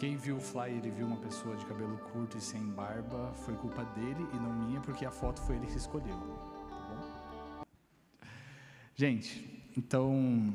Quem 0.00 0.16
viu 0.16 0.38
o 0.38 0.40
flyer 0.40 0.82
e 0.86 0.90
viu 0.90 1.06
uma 1.06 1.18
pessoa 1.18 1.54
de 1.54 1.66
cabelo 1.66 1.98
curto 2.10 2.38
e 2.38 2.40
sem 2.40 2.62
barba, 2.68 3.34
foi 3.34 3.54
culpa 3.54 3.84
dele 3.84 4.26
e 4.32 4.36
não 4.36 4.50
minha, 4.50 4.80
porque 4.80 5.04
a 5.04 5.10
foto 5.10 5.42
foi 5.42 5.56
ele 5.56 5.66
que 5.66 5.76
escolheu. 5.76 6.16
Tá 6.70 6.88
bom? 6.88 7.62
Gente, 8.96 9.62
então, 9.76 10.54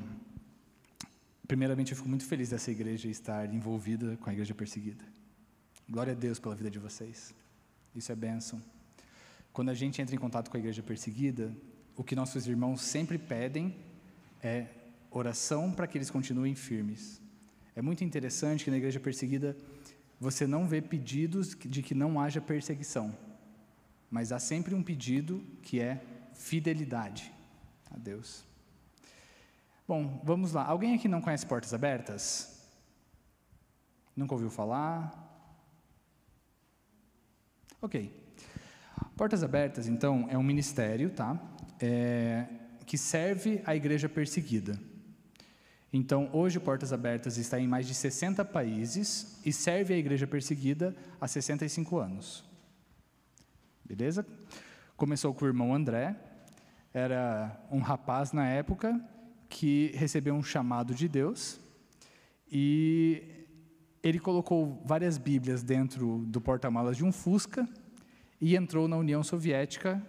primeiramente 1.47 1.91
eu 1.91 1.95
fico 1.95 2.09
muito 2.09 2.25
feliz 2.25 2.49
dessa 2.49 2.71
igreja 2.71 3.07
estar 3.07 3.53
envolvida 3.53 4.17
com 4.17 4.31
a 4.31 4.33
igreja 4.33 4.55
perseguida. 4.55 5.05
Glória 5.87 6.13
a 6.13 6.15
Deus 6.15 6.39
pela 6.39 6.55
vida 6.55 6.71
de 6.71 6.79
vocês. 6.79 7.31
Isso 7.95 8.11
é 8.11 8.15
bênção. 8.15 8.59
Quando 9.53 9.69
a 9.69 9.75
gente 9.75 10.01
entra 10.01 10.15
em 10.15 10.19
contato 10.19 10.49
com 10.49 10.57
a 10.57 10.59
igreja 10.59 10.81
perseguida, 10.81 11.55
o 11.95 12.03
que 12.03 12.15
nossos 12.15 12.47
irmãos 12.47 12.81
sempre 12.81 13.19
pedem 13.19 13.75
é 14.41 14.65
oração 15.11 15.71
para 15.71 15.85
que 15.85 15.99
eles 15.99 16.09
continuem 16.09 16.55
firmes. 16.55 17.23
É 17.75 17.81
muito 17.81 18.03
interessante 18.03 18.63
que 18.63 18.71
na 18.71 18.77
igreja 18.77 18.99
perseguida 18.99 19.55
você 20.19 20.47
não 20.47 20.67
vê 20.67 20.81
pedidos 20.81 21.49
de 21.49 21.81
que 21.81 21.93
não 21.93 22.19
haja 22.19 22.39
perseguição, 22.39 23.15
mas 24.09 24.31
há 24.31 24.39
sempre 24.39 24.73
um 24.73 24.81
pedido 24.81 25.43
que 25.61 25.81
é 25.81 26.01
fidelidade 26.33 27.31
a 27.91 27.97
Deus. 27.97 28.45
Bom, 29.87 30.21
vamos 30.23 30.53
lá. 30.53 30.63
Alguém 30.65 30.95
aqui 30.95 31.07
não 31.07 31.21
conhece 31.21 31.45
Portas 31.45 31.73
Abertas? 31.73 32.55
Nunca 34.15 34.33
ouviu 34.33 34.49
falar? 34.49 35.21
Ok. 37.81 38.11
Portas 39.17 39.43
Abertas, 39.43 39.87
então, 39.87 40.27
é 40.29 40.37
um 40.37 40.43
ministério, 40.43 41.09
tá? 41.09 41.39
É, 41.79 42.47
que 42.85 42.97
serve 42.97 43.61
a 43.65 43.75
igreja 43.75 44.07
perseguida. 44.07 44.79
Então, 45.97 46.29
hoje, 46.33 46.59
Portas 46.59 46.91
Abertas 46.91 47.37
está 47.37 47.57
em 47.57 47.69
mais 47.69 47.87
de 47.87 47.93
60 47.93 48.43
países 48.43 49.39
e 49.45 49.53
serve 49.53 49.93
a 49.93 49.97
igreja 49.97 50.27
perseguida 50.27 50.93
há 51.21 51.25
65 51.25 51.97
anos. 51.97 52.43
Beleza? 53.85 54.27
Começou 54.97 55.33
com 55.33 55.45
o 55.45 55.47
irmão 55.47 55.73
André, 55.73 56.13
era 56.93 57.65
um 57.71 57.79
rapaz 57.79 58.33
na 58.33 58.45
época 58.45 58.99
que 59.47 59.93
recebeu 59.95 60.35
um 60.35 60.43
chamado 60.43 60.93
de 60.93 61.07
Deus 61.07 61.61
e 62.51 63.23
ele 64.03 64.19
colocou 64.19 64.83
várias 64.83 65.17
Bíblias 65.17 65.63
dentro 65.63 66.25
do 66.27 66.41
porta-malas 66.41 66.97
de 66.97 67.05
um 67.05 67.11
Fusca 67.13 67.65
e 68.41 68.57
entrou 68.57 68.89
na 68.89 68.97
União 68.97 69.23
Soviética 69.23 70.05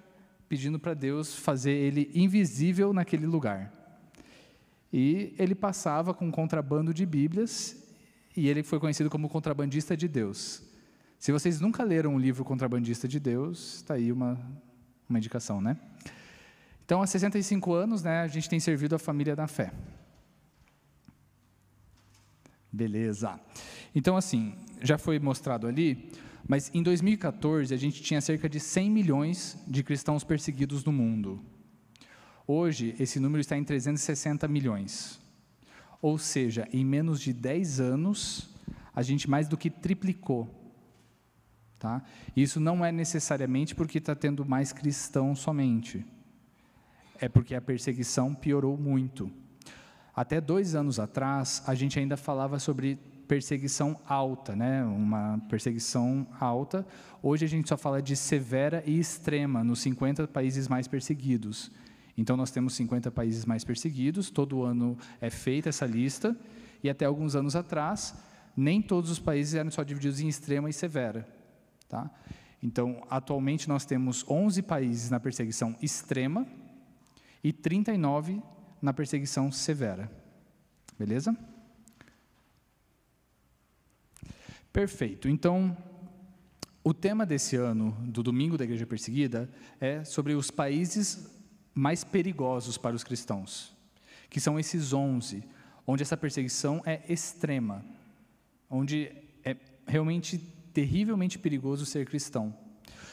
pedindo 0.49 0.81
para 0.81 0.95
Deus 0.95 1.37
fazer 1.37 1.75
ele 1.75 2.11
invisível 2.13 2.93
naquele 2.93 3.25
lugar. 3.25 3.76
E 4.93 5.35
ele 5.39 5.55
passava 5.55 6.15
com 6.15 6.31
contrabando 6.31 6.95
de 6.95 7.05
Bíblias 7.05 7.77
e 8.37 8.49
ele 8.49 8.63
foi 8.63 8.79
conhecido 8.79 9.11
como 9.11 9.29
contrabandista 9.29 9.97
de 9.97 10.07
Deus. 10.07 10.63
Se 11.19 11.33
vocês 11.33 11.61
nunca 11.61 11.83
leram 11.83 12.15
o 12.15 12.19
livro 12.19 12.45
Contrabandista 12.45 13.09
de 13.09 13.19
Deus, 13.19 13.77
está 13.77 13.95
aí 13.95 14.13
uma, 14.13 14.39
uma 15.09 15.19
indicação, 15.19 15.61
né? 15.61 15.77
Então, 16.85 17.03
há 17.03 17.07
65 17.07 17.73
anos, 17.73 18.03
né, 18.03 18.21
a 18.21 18.29
gente 18.29 18.49
tem 18.49 18.61
servido 18.61 18.95
a 18.95 18.99
família 18.99 19.35
da 19.35 19.49
fé. 19.49 19.73
Beleza. 22.71 23.41
Então, 23.95 24.17
assim, 24.17 24.55
já 24.83 24.99
foi 24.99 25.19
mostrado 25.19 25.67
ali, 25.67 26.13
mas 26.47 26.71
em 26.73 26.83
2014 26.83 27.75
a 27.75 27.77
gente 27.77 28.03
tinha 28.03 28.21
cerca 28.21 28.49
de 28.49 28.61
100 28.61 28.91
milhões 28.91 29.59
de 29.67 29.83
cristãos 29.83 30.23
perseguidos 30.23 30.85
no 30.85 30.93
mundo. 30.93 31.43
Hoje, 32.47 32.95
esse 33.01 33.19
número 33.19 33.41
está 33.41 33.57
em 33.57 33.65
360 33.65 34.47
milhões. 34.47 35.21
Ou 36.01 36.17
seja, 36.17 36.69
em 36.73 36.85
menos 36.85 37.21
de 37.21 37.33
10 37.33 37.81
anos, 37.81 38.49
a 38.95 39.03
gente 39.03 39.29
mais 39.29 39.49
do 39.49 39.57
que 39.57 39.69
triplicou. 39.69 40.49
Tá? 41.79 42.03
Isso 42.37 42.61
não 42.61 42.85
é 42.85 42.93
necessariamente 42.93 43.75
porque 43.75 43.99
está 43.99 44.15
tendo 44.15 44.45
mais 44.45 44.73
cristãos 44.73 45.41
somente. 45.41 46.07
É 47.19 47.29
porque 47.29 47.55
a 47.55 47.61
perseguição 47.61 48.33
piorou 48.33 48.79
muito. 48.79 49.31
Até 50.15 50.41
dois 50.41 50.75
anos 50.75 51.01
atrás, 51.01 51.63
a 51.67 51.75
gente 51.75 51.99
ainda 51.99 52.17
falava 52.17 52.59
sobre 52.59 52.97
perseguição 53.27 54.01
alta, 54.07 54.55
né? 54.55 54.85
uma 54.85 55.39
perseguição 55.49 56.27
alta. 56.39 56.87
Hoje 57.21 57.45
a 57.45 57.49
gente 57.49 57.69
só 57.69 57.77
fala 57.77 58.01
de 58.01 58.15
severa 58.15 58.85
e 58.87 58.99
extrema 58.99 59.65
nos 59.65 59.81
50 59.81 60.29
países 60.29 60.69
mais 60.69 60.87
perseguidos. 60.87 61.73
Então, 62.17 62.37
nós 62.37 62.51
temos 62.51 62.75
50 62.75 63.11
países 63.11 63.45
mais 63.45 63.65
perseguidos, 63.65 64.31
todo 64.31 64.63
ano 64.63 64.97
é 65.21 65.29
feita 65.29 65.69
essa 65.69 65.85
lista, 65.85 66.37
e 66.83 66.89
até 66.89 67.05
alguns 67.05 67.37
anos 67.37 67.55
atrás, 67.55 68.15
nem 68.57 68.81
todos 68.81 69.11
os 69.11 69.19
países 69.19 69.55
eram 69.55 69.71
só 69.71 69.83
divididos 69.83 70.21
em 70.21 70.29
extrema 70.29 70.71
e 70.71 70.73
severa. 70.73 71.29
Tá? 71.89 72.11
Então, 72.63 73.07
atualmente, 73.11 73.69
nós 73.69 73.85
temos 73.85 74.25
11 74.29 74.63
países 74.63 75.11
na 75.11 75.21
perseguição 75.21 75.77
extrema 75.83 76.47
e 77.45 77.53
39 77.53 78.43
na 78.81 78.93
perseguição 78.93 79.53
severa. 79.53 80.11
Beleza? 80.99 81.37
Perfeito. 84.73 85.29
Então, 85.29 85.77
o 86.83 86.95
tema 86.95 87.27
desse 87.27 87.57
ano, 87.57 87.97
do 88.03 88.23
Domingo 88.23 88.57
da 88.57 88.65
Igreja 88.65 88.87
Perseguida, 88.87 89.51
é 89.81 90.05
sobre 90.05 90.35
os 90.35 90.51
países 90.51 91.36
mais 91.77 92.03
perigosos 92.03 92.79
para 92.79 92.97
os 92.97 93.05
cristãos, 93.05 93.77
que 94.31 94.41
são 94.41 94.59
esses 94.59 94.95
11, 94.95 95.45
onde 95.87 96.03
essa 96.03 96.17
perseguição 96.17 96.83
é 96.87 97.03
extrema, 97.07 97.85
onde 98.71 99.13
é 99.45 99.55
realmente 99.87 100.39
terrivelmente 100.73 101.39
perigoso 101.39 101.85
ser 101.85 102.07
cristão. 102.07 102.57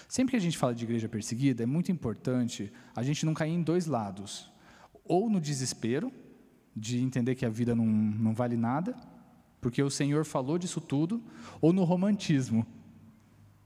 Sempre 0.07 0.31
que 0.31 0.37
a 0.37 0.39
gente 0.39 0.57
fala 0.57 0.73
de 0.73 0.85
igreja 0.85 1.09
perseguida, 1.09 1.63
é 1.63 1.65
muito 1.65 1.91
importante 1.91 2.71
a 2.95 3.03
gente 3.03 3.25
não 3.25 3.33
cair 3.33 3.51
em 3.51 3.61
dois 3.61 3.85
lados. 3.85 4.49
Ou 5.03 5.29
no 5.29 5.41
desespero, 5.41 6.09
de 6.73 6.99
entender 6.99 7.35
que 7.35 7.45
a 7.45 7.49
vida 7.49 7.75
não, 7.75 7.85
não 7.85 8.33
vale 8.33 8.55
nada, 8.55 8.95
porque 9.59 9.83
o 9.83 9.89
Senhor 9.89 10.23
falou 10.23 10.57
disso 10.57 10.79
tudo, 10.79 11.21
ou 11.59 11.73
no 11.73 11.83
romantismo. 11.83 12.65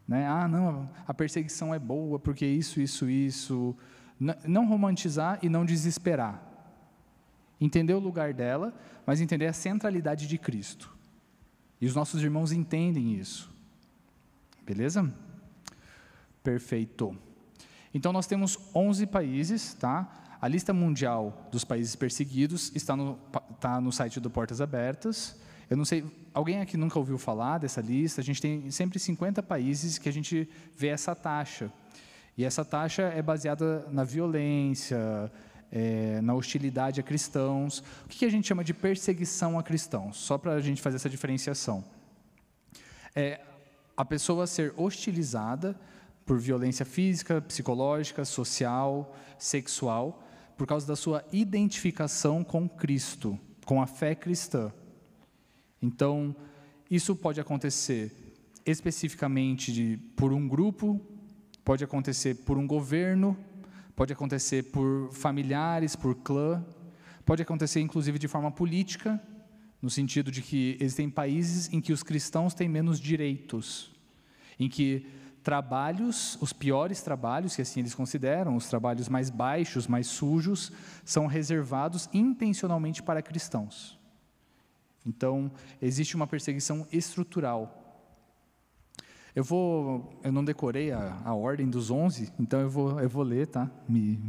Né? 0.08 0.26
Ah, 0.26 0.48
não, 0.48 0.90
a 1.06 1.14
perseguição 1.14 1.72
é 1.72 1.78
boa, 1.78 2.18
porque 2.18 2.48
isso, 2.48 2.82
isso, 2.82 3.08
isso. 3.08 3.76
Não 4.20 4.68
romantizar 4.68 5.40
e 5.42 5.50
não 5.50 5.66
desesperar. 5.66 6.42
Entender 7.60 7.94
o 7.94 8.00
lugar 8.00 8.34
dela, 8.34 8.74
mas 9.06 9.22
entender 9.22 9.48
a 9.48 9.54
centralidade 9.54 10.28
de 10.28 10.38
Cristo. 10.38 10.96
E 11.80 11.86
os 11.86 11.96
nossos 11.96 12.22
irmãos 12.22 12.52
entendem 12.52 13.14
isso. 13.14 13.50
Beleza? 14.66 15.14
Perfeito. 16.44 17.16
Então 17.94 18.12
nós 18.12 18.28
temos 18.28 18.60
11 18.76 19.08
países, 19.08 19.74
tá? 19.74 20.38
A 20.40 20.48
lista 20.48 20.74
mundial 20.74 21.48
dos 21.52 21.64
países 21.64 21.96
perseguidos 21.96 22.72
está 22.76 22.96
no, 22.96 23.16
tá 23.60 23.82
no 23.82 23.92
site 23.92 24.20
do 24.20 24.30
Portas 24.30 24.62
Abertas. 24.62 25.40
Eu 25.70 25.76
não 25.76 25.84
sei, 25.84 26.06
alguém 26.34 26.62
aqui 26.62 26.78
nunca 26.78 27.00
ouviu 27.00 27.18
falar 27.18 27.58
dessa 27.58 27.82
lista? 27.82 28.22
A 28.22 28.24
gente 28.24 28.42
tem 28.42 28.70
sempre 28.72 29.00
50 29.00 29.42
países 29.42 29.98
que 29.98 30.08
a 30.08 30.14
gente 30.14 30.48
vê 30.76 30.88
essa 30.88 31.16
taxa. 31.16 31.72
E 32.38 32.46
essa 32.46 32.64
taxa 32.64 33.02
é 33.04 33.22
baseada 33.22 33.88
na 33.92 34.04
violência, 34.04 35.32
é, 35.72 36.22
na 36.22 36.36
hostilidade 36.36 37.00
a 37.00 37.04
cristãos. 37.04 37.80
O 38.06 38.08
que 38.08 38.26
a 38.26 38.30
gente 38.30 38.48
chama 38.48 38.64
de 38.64 38.74
perseguição 38.74 39.58
a 39.58 39.64
cristãos? 39.64 40.18
Só 40.18 40.38
para 40.38 40.54
a 40.54 40.62
gente 40.62 40.82
fazer 40.82 40.98
essa 40.98 41.10
diferenciação. 41.10 41.84
É 43.16 43.42
a 43.96 44.06
pessoa 44.06 44.46
ser 44.46 44.72
hostilizada 44.78 45.76
por 46.26 46.38
violência 46.38 46.86
física, 46.86 47.42
psicológica, 47.42 48.24
social, 48.24 49.16
sexual, 49.40 50.24
por 50.56 50.68
causa 50.68 50.86
da 50.86 50.96
sua 50.96 51.26
identificação 51.32 52.44
com 52.44 52.70
Cristo, 52.70 53.40
com 53.66 53.82
a 53.82 53.88
fé 53.88 54.14
cristã. 54.14 54.72
Então, 55.82 56.36
isso 56.92 57.16
pode 57.16 57.42
acontecer 57.42 58.12
especificamente 58.66 59.72
de, 59.72 59.98
por 60.16 60.32
um 60.34 60.48
grupo 60.48 61.02
Pode 61.68 61.84
acontecer 61.84 62.34
por 62.46 62.58
um 62.58 62.66
governo, 62.66 63.38
pode 63.94 64.14
acontecer 64.14 64.72
por 64.72 65.12
familiares, 65.12 65.98
por 65.98 66.16
clã, 66.16 66.66
pode 67.26 67.42
acontecer 67.42 67.82
inclusive 67.82 68.18
de 68.18 68.26
forma 68.26 68.50
política, 68.50 69.22
no 69.82 69.90
sentido 69.90 70.32
de 70.32 70.42
que 70.42 70.78
existem 70.80 71.10
países 71.10 71.68
em 71.74 71.82
que 71.82 71.92
os 71.92 72.04
cristãos 72.04 72.54
têm 72.54 72.70
menos 72.70 73.02
direitos, 73.02 73.94
em 74.58 74.70
que 74.70 75.08
trabalhos, 75.44 76.38
os 76.40 76.54
piores 76.54 77.02
trabalhos, 77.02 77.54
que 77.54 77.62
assim 77.62 77.82
eles 77.82 77.94
consideram, 77.94 78.56
os 78.56 78.70
trabalhos 78.70 79.10
mais 79.10 79.30
baixos, 79.30 79.88
mais 79.88 80.08
sujos, 80.08 80.72
são 81.04 81.28
reservados 81.28 82.08
intencionalmente 82.14 83.04
para 83.04 83.22
cristãos. 83.22 84.00
Então, 85.06 85.52
existe 85.82 86.16
uma 86.16 86.28
perseguição 86.28 86.88
estrutural 86.94 87.77
eu 89.38 89.44
vou, 89.44 90.20
eu 90.24 90.32
não 90.32 90.44
decorei 90.44 90.92
a, 90.92 91.22
a 91.24 91.32
ordem 91.32 91.70
dos 91.70 91.92
11, 91.92 92.34
então 92.40 92.60
eu 92.60 92.68
vou, 92.72 93.00
eu 93.00 93.08
vou 93.08 93.22
ler, 93.22 93.46
tá? 93.46 93.70
Me, 93.88 94.20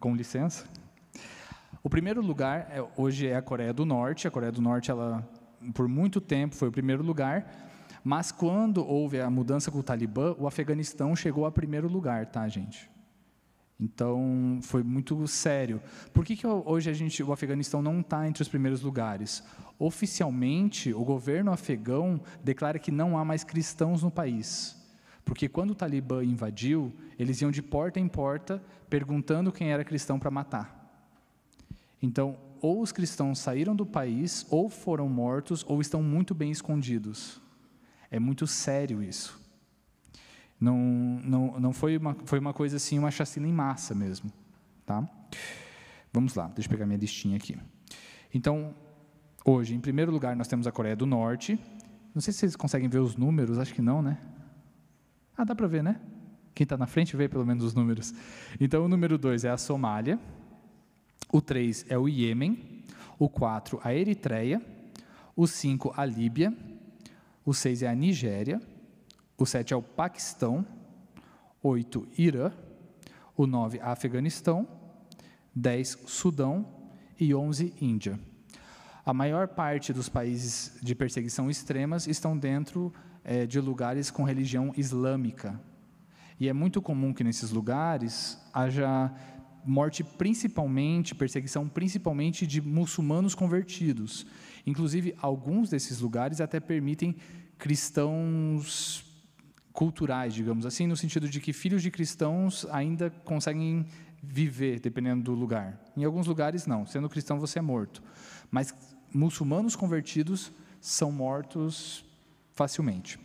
com 0.00 0.16
licença. 0.16 0.64
O 1.82 1.90
primeiro 1.90 2.22
lugar 2.22 2.66
é, 2.70 2.82
hoje 2.96 3.26
é 3.26 3.36
a 3.36 3.42
Coreia 3.42 3.74
do 3.74 3.84
Norte. 3.84 4.26
A 4.26 4.30
Coreia 4.30 4.50
do 4.50 4.62
Norte 4.62 4.90
ela 4.90 5.22
por 5.74 5.86
muito 5.86 6.18
tempo 6.18 6.54
foi 6.54 6.68
o 6.68 6.72
primeiro 6.72 7.02
lugar, 7.02 7.46
mas 8.02 8.32
quando 8.32 8.82
houve 8.82 9.20
a 9.20 9.28
mudança 9.28 9.70
com 9.70 9.80
o 9.80 9.82
Talibã, 9.82 10.34
o 10.38 10.46
Afeganistão 10.46 11.14
chegou 11.14 11.44
a 11.44 11.52
primeiro 11.52 11.86
lugar, 11.86 12.24
tá, 12.24 12.48
gente? 12.48 12.90
Então, 13.84 14.60
foi 14.62 14.82
muito 14.82 15.28
sério. 15.28 15.78
Por 16.10 16.24
que, 16.24 16.34
que 16.34 16.46
hoje 16.46 16.88
a 16.88 16.92
gente, 16.94 17.22
o 17.22 17.32
Afeganistão 17.32 17.82
não 17.82 18.00
está 18.00 18.26
entre 18.26 18.42
os 18.42 18.48
primeiros 18.48 18.80
lugares? 18.80 19.44
Oficialmente, 19.78 20.94
o 20.94 21.04
governo 21.04 21.52
afegão 21.52 22.18
declara 22.42 22.78
que 22.78 22.90
não 22.90 23.18
há 23.18 23.24
mais 23.24 23.44
cristãos 23.44 24.02
no 24.02 24.10
país. 24.10 24.74
Porque 25.22 25.50
quando 25.50 25.72
o 25.72 25.74
Talibã 25.74 26.24
invadiu, 26.24 26.94
eles 27.18 27.42
iam 27.42 27.50
de 27.50 27.60
porta 27.60 28.00
em 28.00 28.08
porta 28.08 28.62
perguntando 28.88 29.52
quem 29.52 29.70
era 29.70 29.84
cristão 29.84 30.18
para 30.18 30.30
matar. 30.30 30.80
Então, 32.00 32.38
ou 32.62 32.80
os 32.80 32.90
cristãos 32.90 33.38
saíram 33.38 33.76
do 33.76 33.84
país, 33.84 34.46
ou 34.48 34.70
foram 34.70 35.10
mortos, 35.10 35.62
ou 35.68 35.82
estão 35.82 36.02
muito 36.02 36.34
bem 36.34 36.50
escondidos. 36.50 37.38
É 38.10 38.18
muito 38.18 38.46
sério 38.46 39.02
isso. 39.02 39.43
Não, 40.60 40.78
não, 41.24 41.60
não 41.60 41.72
foi, 41.72 41.96
uma, 41.96 42.16
foi 42.24 42.38
uma 42.38 42.52
coisa 42.52 42.76
assim, 42.76 42.98
uma 42.98 43.10
chacina 43.10 43.46
em 43.46 43.52
massa 43.52 43.94
mesmo. 43.94 44.32
Tá? 44.86 45.08
Vamos 46.12 46.34
lá, 46.34 46.46
deixa 46.48 46.68
eu 46.68 46.70
pegar 46.70 46.86
minha 46.86 46.98
listinha 46.98 47.36
aqui. 47.36 47.58
Então, 48.32 48.74
hoje, 49.44 49.74
em 49.74 49.80
primeiro 49.80 50.12
lugar, 50.12 50.36
nós 50.36 50.48
temos 50.48 50.66
a 50.66 50.72
Coreia 50.72 50.96
do 50.96 51.06
Norte. 51.06 51.58
Não 52.14 52.22
sei 52.22 52.32
se 52.32 52.40
vocês 52.40 52.56
conseguem 52.56 52.88
ver 52.88 53.00
os 53.00 53.16
números, 53.16 53.58
acho 53.58 53.74
que 53.74 53.82
não, 53.82 54.00
né? 54.00 54.18
Ah, 55.36 55.44
dá 55.44 55.54
para 55.54 55.66
ver, 55.66 55.82
né? 55.82 56.00
Quem 56.54 56.64
está 56.64 56.76
na 56.76 56.86
frente 56.86 57.16
vê 57.16 57.28
pelo 57.28 57.44
menos 57.44 57.64
os 57.64 57.74
números. 57.74 58.14
Então, 58.60 58.84
o 58.84 58.88
número 58.88 59.18
2 59.18 59.44
é 59.44 59.50
a 59.50 59.56
Somália, 59.56 60.18
o 61.32 61.40
3 61.40 61.86
é 61.88 61.98
o 61.98 62.08
Iêmen, 62.08 62.84
o 63.18 63.28
4 63.28 63.80
a 63.82 63.92
Eritreia, 63.92 64.62
o 65.34 65.46
5 65.46 65.92
a 65.96 66.04
Líbia, 66.04 66.56
o 67.44 67.52
6 67.52 67.82
é 67.82 67.88
a 67.88 67.94
Nigéria, 67.94 68.60
o 69.36 69.44
7 69.44 69.74
é 69.74 69.76
o 69.76 69.82
Paquistão, 69.82 70.64
8 71.62 72.06
Irã, 72.16 72.52
o 73.36 73.46
9 73.46 73.80
Afeganistão, 73.80 74.68
10 75.54 75.98
Sudão 76.06 76.66
e 77.18 77.34
11 77.34 77.74
Índia. 77.80 78.18
A 79.04 79.12
maior 79.12 79.48
parte 79.48 79.92
dos 79.92 80.08
países 80.08 80.78
de 80.82 80.94
perseguição 80.94 81.50
extremas 81.50 82.06
estão 82.06 82.36
dentro 82.36 82.92
é, 83.22 83.44
de 83.46 83.60
lugares 83.60 84.10
com 84.10 84.22
religião 84.24 84.72
islâmica. 84.76 85.60
E 86.38 86.48
é 86.48 86.52
muito 86.52 86.80
comum 86.80 87.12
que 87.12 87.24
nesses 87.24 87.50
lugares 87.50 88.38
haja 88.52 89.12
morte 89.64 90.04
principalmente, 90.04 91.14
perseguição 91.14 91.68
principalmente 91.68 92.46
de 92.46 92.60
muçulmanos 92.60 93.34
convertidos. 93.34 94.26
Inclusive, 94.66 95.14
alguns 95.20 95.70
desses 95.70 96.00
lugares 96.00 96.40
até 96.40 96.60
permitem 96.60 97.16
cristãos 97.58 99.04
culturais, 99.74 100.32
digamos 100.32 100.64
assim, 100.64 100.86
no 100.86 100.96
sentido 100.96 101.28
de 101.28 101.40
que 101.40 101.52
filhos 101.52 101.82
de 101.82 101.90
cristãos 101.90 102.64
ainda 102.70 103.10
conseguem 103.24 103.84
viver, 104.22 104.78
dependendo 104.78 105.24
do 105.24 105.34
lugar. 105.34 105.78
Em 105.96 106.04
alguns 106.04 106.28
lugares, 106.28 106.64
não. 106.64 106.86
Sendo 106.86 107.08
cristão, 107.08 107.40
você 107.40 107.58
é 107.58 107.62
morto. 107.62 108.00
Mas 108.52 108.72
muçulmanos 109.12 109.74
convertidos 109.74 110.52
são 110.80 111.10
mortos 111.10 112.04
facilmente. 112.54 113.18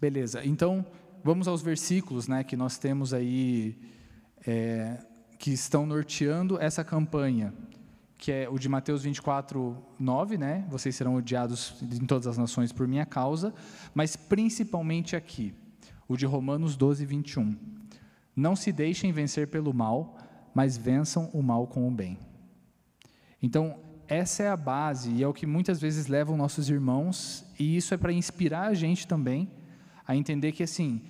Beleza, 0.00 0.44
então 0.44 0.86
vamos 1.24 1.48
aos 1.48 1.60
versículos 1.60 2.28
né, 2.28 2.44
que 2.44 2.56
nós 2.56 2.78
temos 2.78 3.12
aí, 3.12 3.76
é, 4.46 5.04
que 5.36 5.50
estão 5.50 5.84
norteando 5.84 6.60
essa 6.60 6.84
campanha, 6.84 7.52
que 8.18 8.32
é 8.32 8.48
o 8.48 8.58
de 8.58 8.68
Mateus 8.68 9.04
24, 9.04 9.76
9, 9.98 10.36
né? 10.36 10.66
Vocês 10.68 10.96
serão 10.96 11.14
odiados 11.14 11.80
em 11.80 12.04
todas 12.04 12.26
as 12.26 12.36
nações 12.36 12.72
por 12.72 12.88
minha 12.88 13.06
causa, 13.06 13.54
mas 13.94 14.16
principalmente 14.16 15.14
aqui, 15.14 15.54
o 16.08 16.16
de 16.16 16.26
Romanos 16.26 16.76
12, 16.76 17.06
21. 17.06 17.56
Não 18.34 18.56
se 18.56 18.72
deixem 18.72 19.12
vencer 19.12 19.46
pelo 19.46 19.72
mal, 19.72 20.18
mas 20.52 20.76
vençam 20.76 21.30
o 21.32 21.40
mal 21.40 21.68
com 21.68 21.86
o 21.86 21.90
bem. 21.92 22.18
Então, 23.40 23.78
essa 24.08 24.42
é 24.42 24.48
a 24.48 24.56
base 24.56 25.12
e 25.12 25.22
é 25.22 25.28
o 25.28 25.32
que 25.32 25.46
muitas 25.46 25.80
vezes 25.80 26.08
levam 26.08 26.36
nossos 26.36 26.68
irmãos, 26.68 27.44
e 27.58 27.76
isso 27.76 27.94
é 27.94 27.96
para 27.96 28.12
inspirar 28.12 28.66
a 28.66 28.74
gente 28.74 29.06
também 29.06 29.48
a 30.04 30.16
entender 30.16 30.50
que 30.52 30.64
assim, 30.64 31.02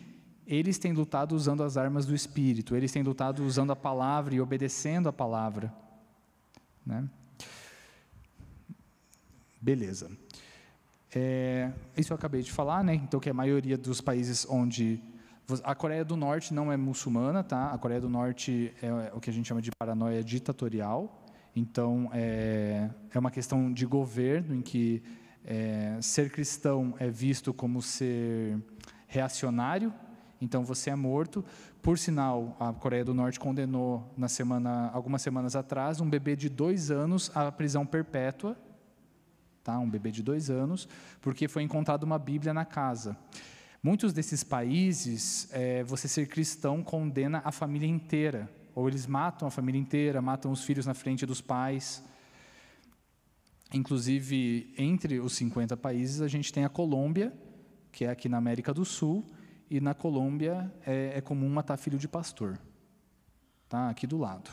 eles 0.46 0.76
têm 0.76 0.92
lutado 0.92 1.32
usando 1.32 1.62
as 1.62 1.78
armas 1.78 2.04
do 2.04 2.14
espírito, 2.14 2.76
eles 2.76 2.92
têm 2.92 3.02
lutado 3.02 3.44
usando 3.44 3.70
a 3.70 3.76
palavra 3.76 4.34
e 4.34 4.40
obedecendo 4.40 5.08
a 5.08 5.12
palavra, 5.12 5.72
né? 6.88 7.08
Beleza. 9.60 10.10
É, 11.14 11.70
isso 11.96 12.12
eu 12.12 12.16
acabei 12.16 12.42
de 12.42 12.50
falar, 12.50 12.82
né? 12.82 12.94
Então 12.94 13.20
que 13.20 13.30
a 13.30 13.34
maioria 13.34 13.76
dos 13.76 14.00
países 14.00 14.46
onde 14.48 15.00
a 15.64 15.74
Coreia 15.74 16.04
do 16.04 16.16
Norte 16.16 16.52
não 16.52 16.70
é 16.70 16.76
muçulmana, 16.76 17.42
tá? 17.42 17.70
A 17.72 17.78
Coreia 17.78 18.00
do 18.00 18.08
Norte 18.08 18.74
é 18.82 19.12
o 19.14 19.20
que 19.20 19.30
a 19.30 19.32
gente 19.32 19.46
chama 19.46 19.62
de 19.62 19.70
paranoia 19.78 20.22
ditatorial. 20.22 21.24
Então, 21.56 22.10
é, 22.12 22.90
é 23.12 23.18
uma 23.18 23.30
questão 23.30 23.72
de 23.72 23.86
governo 23.86 24.54
em 24.54 24.60
que 24.60 25.02
é, 25.44 25.98
ser 26.02 26.30
cristão 26.30 26.94
é 26.98 27.08
visto 27.08 27.54
como 27.54 27.80
ser 27.80 28.58
reacionário, 29.06 29.92
então 30.40 30.64
você 30.64 30.90
é 30.90 30.94
morto. 30.94 31.44
Por 31.82 31.98
sinal, 31.98 32.56
a 32.60 32.72
Coreia 32.72 33.04
do 33.04 33.14
Norte 33.14 33.40
condenou, 33.40 34.12
na 34.16 34.28
semana, 34.28 34.90
algumas 34.92 35.22
semanas 35.22 35.56
atrás, 35.56 36.00
um 36.00 36.08
bebê 36.08 36.36
de 36.36 36.48
dois 36.48 36.90
anos 36.90 37.30
à 37.34 37.50
prisão 37.50 37.84
perpétua, 37.84 38.56
tá? 39.62 39.78
um 39.78 39.88
bebê 39.88 40.10
de 40.10 40.22
dois 40.22 40.50
anos, 40.50 40.88
porque 41.20 41.48
foi 41.48 41.62
encontrada 41.62 42.04
uma 42.04 42.18
Bíblia 42.18 42.54
na 42.54 42.64
casa. 42.64 43.16
Muitos 43.82 44.12
desses 44.12 44.42
países, 44.42 45.48
é, 45.52 45.84
você 45.84 46.08
ser 46.08 46.26
cristão 46.26 46.82
condena 46.82 47.40
a 47.44 47.52
família 47.52 47.86
inteira. 47.86 48.50
Ou 48.74 48.88
eles 48.88 49.06
matam 49.06 49.48
a 49.48 49.50
família 49.50 49.80
inteira, 49.80 50.22
matam 50.22 50.52
os 50.52 50.62
filhos 50.62 50.86
na 50.86 50.94
frente 50.94 51.26
dos 51.26 51.40
pais. 51.40 52.02
Inclusive, 53.72 54.72
entre 54.78 55.20
os 55.20 55.34
50 55.34 55.76
países, 55.76 56.20
a 56.22 56.28
gente 56.28 56.52
tem 56.52 56.64
a 56.64 56.68
Colômbia, 56.68 57.32
que 57.92 58.04
é 58.04 58.10
aqui 58.10 58.28
na 58.28 58.36
América 58.38 58.72
do 58.72 58.84
Sul, 58.84 59.24
e 59.70 59.80
na 59.80 59.94
Colômbia 59.94 60.72
é, 60.86 61.12
é 61.16 61.20
comum 61.20 61.48
matar 61.48 61.76
filho 61.76 61.98
de 61.98 62.08
pastor. 62.08 62.58
Tá? 63.68 63.90
Aqui 63.90 64.06
do 64.06 64.16
lado. 64.16 64.50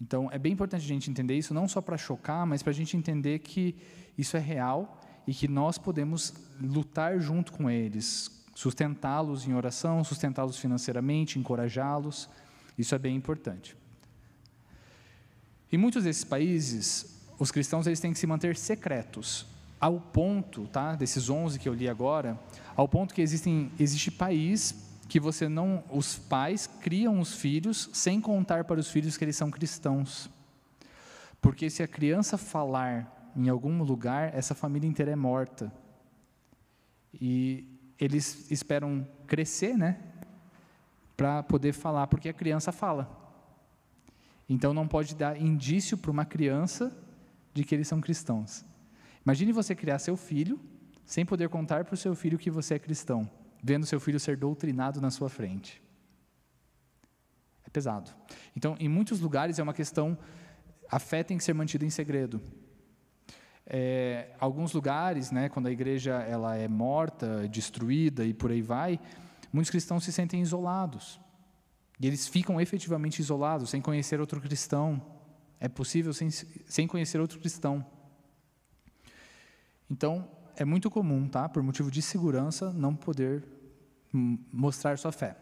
Então, 0.00 0.28
é 0.32 0.38
bem 0.38 0.52
importante 0.52 0.84
a 0.84 0.88
gente 0.88 1.08
entender 1.08 1.38
isso, 1.38 1.54
não 1.54 1.68
só 1.68 1.80
para 1.80 1.96
chocar, 1.96 2.44
mas 2.44 2.62
para 2.62 2.70
a 2.70 2.74
gente 2.74 2.96
entender 2.96 3.38
que 3.38 3.76
isso 4.18 4.36
é 4.36 4.40
real 4.40 5.00
e 5.26 5.32
que 5.32 5.46
nós 5.46 5.78
podemos 5.78 6.34
lutar 6.60 7.20
junto 7.20 7.52
com 7.52 7.70
eles, 7.70 8.44
sustentá-los 8.54 9.46
em 9.46 9.54
oração, 9.54 10.02
sustentá-los 10.02 10.58
financeiramente, 10.58 11.38
encorajá-los. 11.38 12.28
Isso 12.76 12.94
é 12.94 12.98
bem 12.98 13.14
importante. 13.14 13.76
Em 15.70 15.78
muitos 15.78 16.02
desses 16.02 16.24
países, 16.24 17.22
os 17.38 17.52
cristãos 17.52 17.86
eles 17.86 18.00
têm 18.00 18.12
que 18.12 18.18
se 18.18 18.26
manter 18.26 18.56
secretos, 18.56 19.46
ao 19.82 20.00
ponto, 20.00 20.66
tá, 20.68 20.94
desses 20.94 21.28
11 21.28 21.58
que 21.58 21.68
eu 21.68 21.74
li 21.74 21.88
agora, 21.88 22.38
ao 22.76 22.88
ponto 22.88 23.12
que 23.12 23.20
existem, 23.20 23.70
existe 23.78 24.10
país 24.10 24.88
que 25.08 25.20
você 25.20 25.48
não, 25.48 25.84
os 25.90 26.16
pais 26.16 26.66
criam 26.66 27.20
os 27.20 27.34
filhos 27.34 27.90
sem 27.92 28.20
contar 28.20 28.64
para 28.64 28.80
os 28.80 28.88
filhos 28.88 29.16
que 29.16 29.24
eles 29.24 29.36
são 29.36 29.50
cristãos. 29.50 30.30
Porque 31.40 31.68
se 31.68 31.82
a 31.82 31.88
criança 31.88 32.38
falar 32.38 33.32
em 33.36 33.48
algum 33.48 33.82
lugar, 33.82 34.34
essa 34.34 34.54
família 34.54 34.88
inteira 34.88 35.10
é 35.10 35.16
morta. 35.16 35.70
E 37.12 37.66
eles 37.98 38.50
esperam 38.50 39.06
crescer, 39.26 39.76
né? 39.76 39.98
para 41.22 41.40
poder 41.40 41.72
falar, 41.72 42.08
porque 42.08 42.28
a 42.28 42.32
criança 42.32 42.72
fala. 42.72 43.08
Então 44.48 44.74
não 44.74 44.88
pode 44.88 45.14
dar 45.14 45.40
indício 45.40 45.96
para 45.96 46.10
uma 46.10 46.24
criança 46.24 46.92
de 47.54 47.62
que 47.62 47.74
eles 47.74 47.86
são 47.86 48.00
cristãos. 48.00 48.64
Imagine 49.24 49.52
você 49.52 49.74
criar 49.74 49.98
seu 49.98 50.16
filho 50.16 50.60
sem 51.04 51.24
poder 51.24 51.48
contar 51.48 51.84
para 51.84 51.94
o 51.94 51.96
seu 51.96 52.14
filho 52.14 52.38
que 52.38 52.50
você 52.50 52.74
é 52.74 52.78
cristão, 52.78 53.28
vendo 53.62 53.86
seu 53.86 54.00
filho 54.00 54.18
ser 54.18 54.36
doutrinado 54.36 55.00
na 55.00 55.10
sua 55.10 55.28
frente. 55.28 55.82
É 57.64 57.70
pesado. 57.70 58.10
Então, 58.56 58.76
em 58.78 58.88
muitos 58.88 59.20
lugares 59.20 59.58
é 59.58 59.62
uma 59.62 59.74
questão, 59.74 60.18
a 60.90 60.98
fé 60.98 61.22
tem 61.22 61.38
que 61.38 61.44
ser 61.44 61.54
mantida 61.54 61.84
em 61.84 61.90
segredo. 61.90 62.40
É, 63.66 64.34
alguns 64.40 64.72
lugares, 64.72 65.30
né, 65.30 65.48
quando 65.48 65.66
a 65.66 65.70
igreja 65.70 66.14
ela 66.22 66.56
é 66.56 66.66
morta, 66.66 67.48
destruída 67.48 68.24
e 68.24 68.34
por 68.34 68.50
aí 68.50 68.60
vai, 68.60 68.98
Muitos 69.52 69.70
cristãos 69.70 70.04
se 70.04 70.12
sentem 70.12 70.40
isolados. 70.40 71.20
E 72.00 72.06
eles 72.06 72.26
ficam 72.26 72.60
efetivamente 72.60 73.20
isolados, 73.20 73.68
sem 73.68 73.82
conhecer 73.82 74.18
outro 74.18 74.40
cristão. 74.40 75.00
É 75.60 75.68
possível 75.68 76.12
sem, 76.14 76.30
sem 76.30 76.86
conhecer 76.86 77.20
outro 77.20 77.38
cristão. 77.38 77.84
Então, 79.92 80.26
é 80.56 80.64
muito 80.64 80.90
comum, 80.90 81.28
tá? 81.28 81.46
por 81.50 81.62
motivo 81.62 81.90
de 81.90 82.00
segurança, 82.00 82.72
não 82.72 82.96
poder 82.96 83.44
mostrar 84.10 84.96
sua 84.96 85.12
fé. 85.12 85.36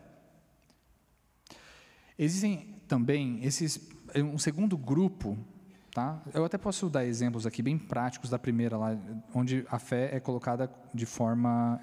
Existem 2.19 2.75
também 2.88 3.45
esses, 3.45 3.88
um 4.16 4.38
segundo 4.38 4.76
grupo, 4.76 5.38
Tá? 5.92 6.23
Eu 6.33 6.45
até 6.45 6.57
posso 6.57 6.88
dar 6.88 7.04
exemplos 7.04 7.47
aqui 7.47 7.61
bem 7.62 7.76
práticos 7.76 8.30
da 8.30 8.38
primeira 8.38 8.76
lá, 8.76 8.97
onde 9.35 9.66
a 9.69 9.76
fé 9.76 10.14
é 10.14 10.21
colocada 10.21 10.71
de 10.95 11.04
forma 11.04 11.80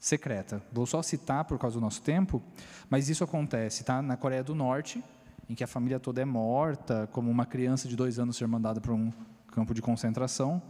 secreta. 0.00 0.62
Vou 0.72 0.86
só 0.86 1.02
citar 1.02 1.44
por 1.44 1.58
causa 1.58 1.76
do 1.76 1.80
nosso 1.82 2.00
tempo, 2.00 2.42
mas 2.88 3.10
isso 3.10 3.22
acontece 3.22 3.84
tá? 3.84 4.00
na 4.00 4.16
Coreia 4.16 4.42
do 4.42 4.54
Norte, 4.54 5.04
em 5.46 5.54
que 5.54 5.62
a 5.62 5.66
família 5.66 6.00
toda 6.00 6.22
é 6.22 6.24
morta, 6.24 7.06
como 7.12 7.30
uma 7.30 7.44
criança 7.44 7.86
de 7.86 7.94
dois 7.94 8.18
anos 8.18 8.34
ser 8.34 8.48
mandada 8.48 8.80
para 8.80 8.94
um 8.94 9.12
campo 9.52 9.74
de 9.74 9.82
concentração, 9.82 10.62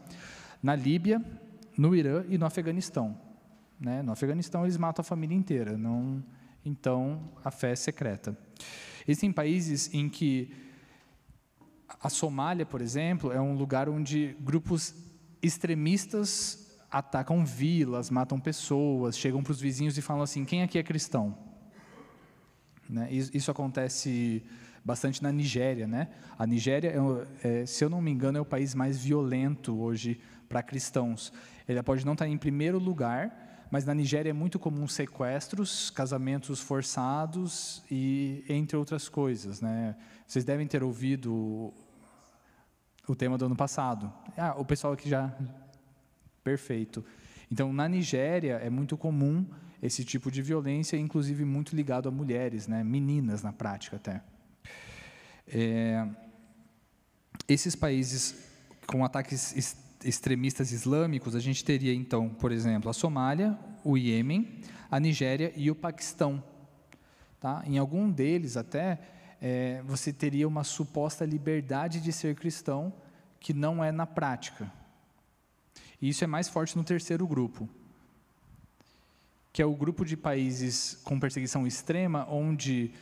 na 0.63 0.75
Líbia, 0.75 1.23
no 1.77 1.95
Irã 1.95 2.25
e 2.29 2.37
no 2.37 2.47
Afeganistão. 2.47 3.19
Né? 3.81 4.03
No 4.03 4.13
Afeganistão 4.13 4.65
eles 4.65 4.77
matam 4.77 5.03
a 5.03 5.05
família 5.05 5.37
inteira, 5.37 5.77
não, 5.77 6.23
então 6.65 7.31
a 7.45 7.51
fé 7.51 7.73
é 7.73 7.77
secreta. 7.77 8.37
Existem 9.07 9.33
países 9.33 9.93
em 9.95 10.09
que 10.09 10.53
a 12.03 12.11
Somália, 12.11 12.67
por 12.67 12.81
exemplo, 12.81 13.33
é 13.33 13.41
um 13.41 13.55
lugar 13.55 13.89
onde 13.89 14.37
grupos 14.41 14.95
extremistas 15.41 16.79
atacam 16.91 17.45
vilas, 17.45 18.11
matam 18.11 18.39
pessoas, 18.39 19.17
chegam 19.17 19.43
para 19.43 19.53
os 19.53 19.61
vizinhos 19.61 19.97
e 19.97 20.03
falam 20.03 20.23
assim: 20.23 20.45
quem 20.45 20.63
aqui 20.63 20.79
é 20.79 20.83
cristão? 20.83 21.37
Né? 22.89 23.09
Isso, 23.11 23.51
acontece 23.51 24.43
bastante 24.85 25.23
na 25.23 25.31
Nigéria. 25.31 25.87
Né? 25.87 26.09
A 26.39 26.47
Nigéria, 26.47 26.95
é, 27.43 27.63
é, 27.63 27.67
se 27.67 27.85
eu 27.85 27.91
não 27.91 28.01
me 28.01 28.11
engano, 28.11 28.39
é 28.39 28.41
o 28.41 28.47
país 28.47 28.75
mais 28.75 28.99
violento 28.99 29.79
hoje 29.79 30.21
para 30.49 30.63
cristãos. 30.63 31.33
Ele 31.69 31.83
pode 31.83 32.05
não 32.05 32.15
estar 32.15 32.27
em 32.27 32.39
primeiro 32.39 32.79
lugar, 32.79 33.67
mas 33.71 33.85
na 33.85 33.95
Nigéria 33.95 34.31
é 34.31 34.33
muito 34.33 34.59
comum 34.59 34.89
sequestros, 34.89 35.91
casamentos 35.91 36.61
forçados 36.61 37.83
e 37.91 38.45
entre 38.49 38.77
outras 38.77 39.09
coisas. 39.09 39.61
Né? 39.61 39.95
Vocês 40.27 40.45
devem 40.45 40.67
ter 40.67 40.83
ouvido 40.83 41.73
o 43.07 43.15
tema 43.15 43.37
do 43.37 43.47
ano 43.47 43.57
passado. 43.57 44.13
Ah, 44.37 44.55
o 44.57 44.65
pessoal 44.65 44.93
aqui 44.93 45.09
já 45.09 45.35
Perfeito. 46.49 47.05
Então, 47.53 47.75
na 47.75 47.87
Nigéria 47.87 48.55
é 48.55 48.71
muito 48.71 48.97
comum 48.97 49.45
esse 49.83 50.03
tipo 50.03 50.31
de 50.31 50.41
violência, 50.41 50.97
inclusive 50.97 51.45
muito 51.45 51.77
ligado 51.77 52.09
a 52.09 52.11
mulheres, 52.11 52.67
né? 52.67 52.83
meninas 52.83 53.43
na 53.43 53.53
prática 53.53 53.97
até. 53.97 54.23
É, 55.47 56.09
esses 57.47 57.77
países 57.77 58.35
com 58.87 59.05
ataques 59.05 59.55
extremistas 60.05 60.73
islâmicos, 60.73 61.35
a 61.35 61.41
gente 61.41 61.65
teria 61.65 61.93
então, 61.93 62.29
por 62.29 62.53
exemplo, 62.53 62.91
a 62.91 62.93
Somália, 62.93 63.59
o 63.85 63.97
Iêmen, 63.97 64.61
a 64.91 64.99
Nigéria 65.01 65.53
e 65.57 65.71
o 65.71 65.75
Paquistão. 65.75 66.43
Tá? 67.41 67.63
Em 67.67 67.79
algum 67.79 68.11
deles 68.11 68.57
até 68.57 68.99
é, 69.41 69.83
você 69.85 70.13
teria 70.13 70.49
uma 70.49 70.65
suposta 70.65 71.25
liberdade 71.25 72.01
de 72.01 72.13
ser 72.13 72.35
cristão 72.35 72.93
que 73.41 73.55
não 73.55 73.83
é 73.83 73.93
na 73.93 74.07
prática. 74.07 74.71
E 76.01 76.09
isso 76.09 76.25
é 76.25 76.27
mais 76.27 76.49
forte 76.49 76.77
no 76.77 76.85
terceiro 76.85 77.27
grupo, 77.27 77.69
que 79.53 79.63
é 79.63 79.67
o 79.67 79.75
grupo 79.75 80.05
de 80.05 80.17
países 80.17 81.01
com 81.05 81.19
perseguição 81.19 81.67
extrema, 81.67 82.27
onde 82.29 82.93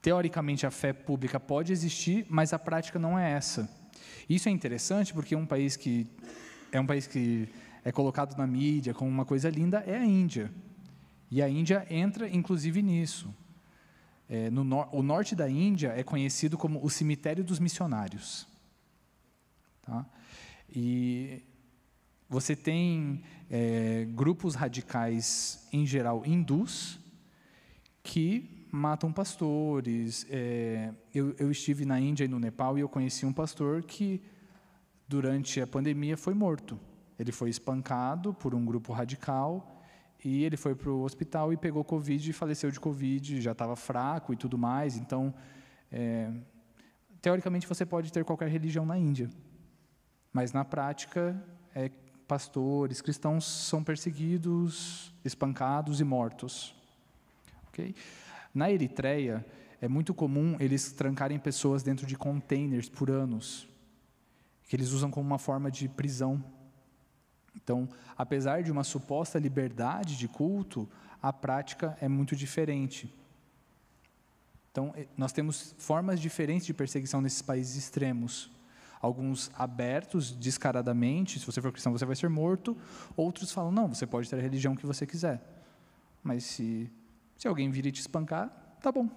teoricamente 0.00 0.66
a 0.66 0.70
fé 0.70 0.92
pública 0.92 1.40
pode 1.40 1.72
existir, 1.72 2.26
mas 2.28 2.52
a 2.52 2.58
prática 2.58 2.98
não 2.98 3.18
é 3.18 3.32
essa. 3.32 3.68
Isso 4.28 4.48
é 4.48 4.52
interessante 4.52 5.12
porque 5.12 5.34
um 5.34 5.46
país 5.46 5.76
que 5.76 6.06
é 6.70 6.80
um 6.80 6.86
país 6.86 7.06
que 7.06 7.48
é 7.84 7.92
colocado 7.92 8.36
na 8.36 8.46
mídia 8.46 8.92
como 8.92 9.10
uma 9.10 9.24
coisa 9.24 9.48
linda 9.48 9.78
é 9.86 9.96
a 9.96 10.04
Índia. 10.04 10.50
E 11.30 11.42
a 11.42 11.48
Índia 11.48 11.86
entra, 11.90 12.28
inclusive, 12.28 12.82
nisso. 12.82 13.34
É, 14.28 14.50
no, 14.50 14.62
o 14.92 15.02
norte 15.02 15.34
da 15.34 15.48
Índia 15.48 15.94
é 15.96 16.02
conhecido 16.02 16.58
como 16.58 16.84
o 16.84 16.90
cemitério 16.90 17.42
dos 17.42 17.58
missionários. 17.58 18.46
Tá? 19.82 20.04
E 20.74 21.42
você 22.28 22.54
tem 22.54 23.22
é, 23.50 24.06
grupos 24.10 24.54
radicais, 24.54 25.66
em 25.72 25.86
geral, 25.86 26.22
hindus, 26.26 26.98
que 28.02 28.57
matam 28.70 29.12
pastores. 29.12 30.26
É, 30.30 30.92
eu, 31.14 31.34
eu, 31.38 31.50
estive 31.50 31.84
na 31.84 31.98
Índia 32.00 32.24
e 32.24 32.28
no 32.28 32.38
Nepal 32.38 32.76
e 32.76 32.80
eu 32.80 32.88
conheci 32.88 33.24
um 33.24 33.32
pastor 33.32 33.82
que, 33.82 34.22
durante 35.06 35.60
a 35.60 35.66
pandemia, 35.66 36.16
foi 36.16 36.34
morto. 36.34 36.78
Ele 37.18 37.32
foi 37.32 37.50
espancado 37.50 38.32
por 38.34 38.54
um 38.54 38.64
grupo 38.64 38.92
radical 38.92 39.82
e 40.24 40.44
ele 40.44 40.56
foi 40.56 40.74
para 40.74 40.90
o 40.90 41.02
hospital 41.02 41.52
e 41.52 41.56
pegou 41.56 41.84
Covid 41.84 42.30
e 42.30 42.32
faleceu 42.32 42.70
de 42.70 42.80
Covid, 42.80 43.40
já 43.40 43.52
estava 43.52 43.76
fraco 43.76 44.32
e 44.32 44.36
tudo 44.36 44.58
mais. 44.58 44.96
Então, 44.96 45.34
é, 45.90 46.30
teoricamente, 47.20 47.66
você 47.66 47.86
pode 47.86 48.12
ter 48.12 48.24
qualquer 48.24 48.48
religião 48.48 48.84
na 48.84 48.98
Índia, 48.98 49.30
mas 50.32 50.52
na 50.52 50.64
prática 50.64 51.40
é 51.74 51.90
pastores, 52.26 53.00
cristãos 53.00 53.46
são 53.46 53.82
perseguidos, 53.82 55.14
espancados 55.24 56.00
e 56.00 56.04
mortos. 56.04 56.74
Okay? 57.68 57.94
Na 58.54 58.70
Eritreia, 58.70 59.44
é 59.80 59.88
muito 59.88 60.12
comum 60.12 60.56
eles 60.58 60.92
trancarem 60.92 61.38
pessoas 61.38 61.82
dentro 61.82 62.06
de 62.06 62.16
containers 62.16 62.88
por 62.88 63.10
anos, 63.10 63.68
que 64.68 64.76
eles 64.76 64.90
usam 64.90 65.10
como 65.10 65.26
uma 65.26 65.38
forma 65.38 65.70
de 65.70 65.88
prisão. 65.88 66.42
Então, 67.54 67.88
apesar 68.16 68.62
de 68.62 68.72
uma 68.72 68.84
suposta 68.84 69.38
liberdade 69.38 70.16
de 70.16 70.28
culto, 70.28 70.88
a 71.22 71.32
prática 71.32 71.96
é 72.00 72.08
muito 72.08 72.34
diferente. 72.34 73.12
Então, 74.70 74.92
eh, 74.96 75.06
nós 75.16 75.32
temos 75.32 75.74
formas 75.78 76.20
diferentes 76.20 76.66
de 76.66 76.74
perseguição 76.74 77.20
nesses 77.20 77.42
países 77.42 77.76
extremos 77.76 78.50
alguns 79.00 79.50
abertos 79.56 80.32
descaradamente, 80.32 81.38
se 81.38 81.46
você 81.46 81.60
for 81.60 81.72
cristão 81.72 81.92
você 81.92 82.04
vai 82.04 82.16
ser 82.16 82.28
morto, 82.28 82.76
outros 83.16 83.52
falam, 83.52 83.70
não, 83.70 83.88
você 83.94 84.06
pode 84.06 84.28
ter 84.28 84.36
a 84.36 84.42
religião 84.42 84.74
que 84.74 84.86
você 84.86 85.06
quiser, 85.06 85.40
mas 86.22 86.44
se, 86.44 86.90
se 87.38 87.46
alguém 87.46 87.70
vir 87.70 87.86
e 87.86 87.92
te 87.92 88.00
espancar, 88.00 88.50
tá 88.82 88.90
bom. 88.90 89.08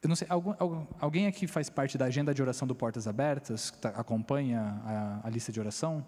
Eu 0.00 0.08
não 0.08 0.14
sei, 0.14 0.28
algum, 0.30 0.54
alguém 1.00 1.26
aqui 1.26 1.48
faz 1.48 1.68
parte 1.68 1.98
da 1.98 2.04
agenda 2.04 2.32
de 2.32 2.40
oração 2.40 2.68
do 2.68 2.74
Portas 2.74 3.08
Abertas, 3.08 3.72
tá, 3.72 3.88
acompanha 3.90 4.80
a, 4.84 5.26
a 5.26 5.30
lista 5.30 5.50
de 5.50 5.58
oração? 5.58 6.06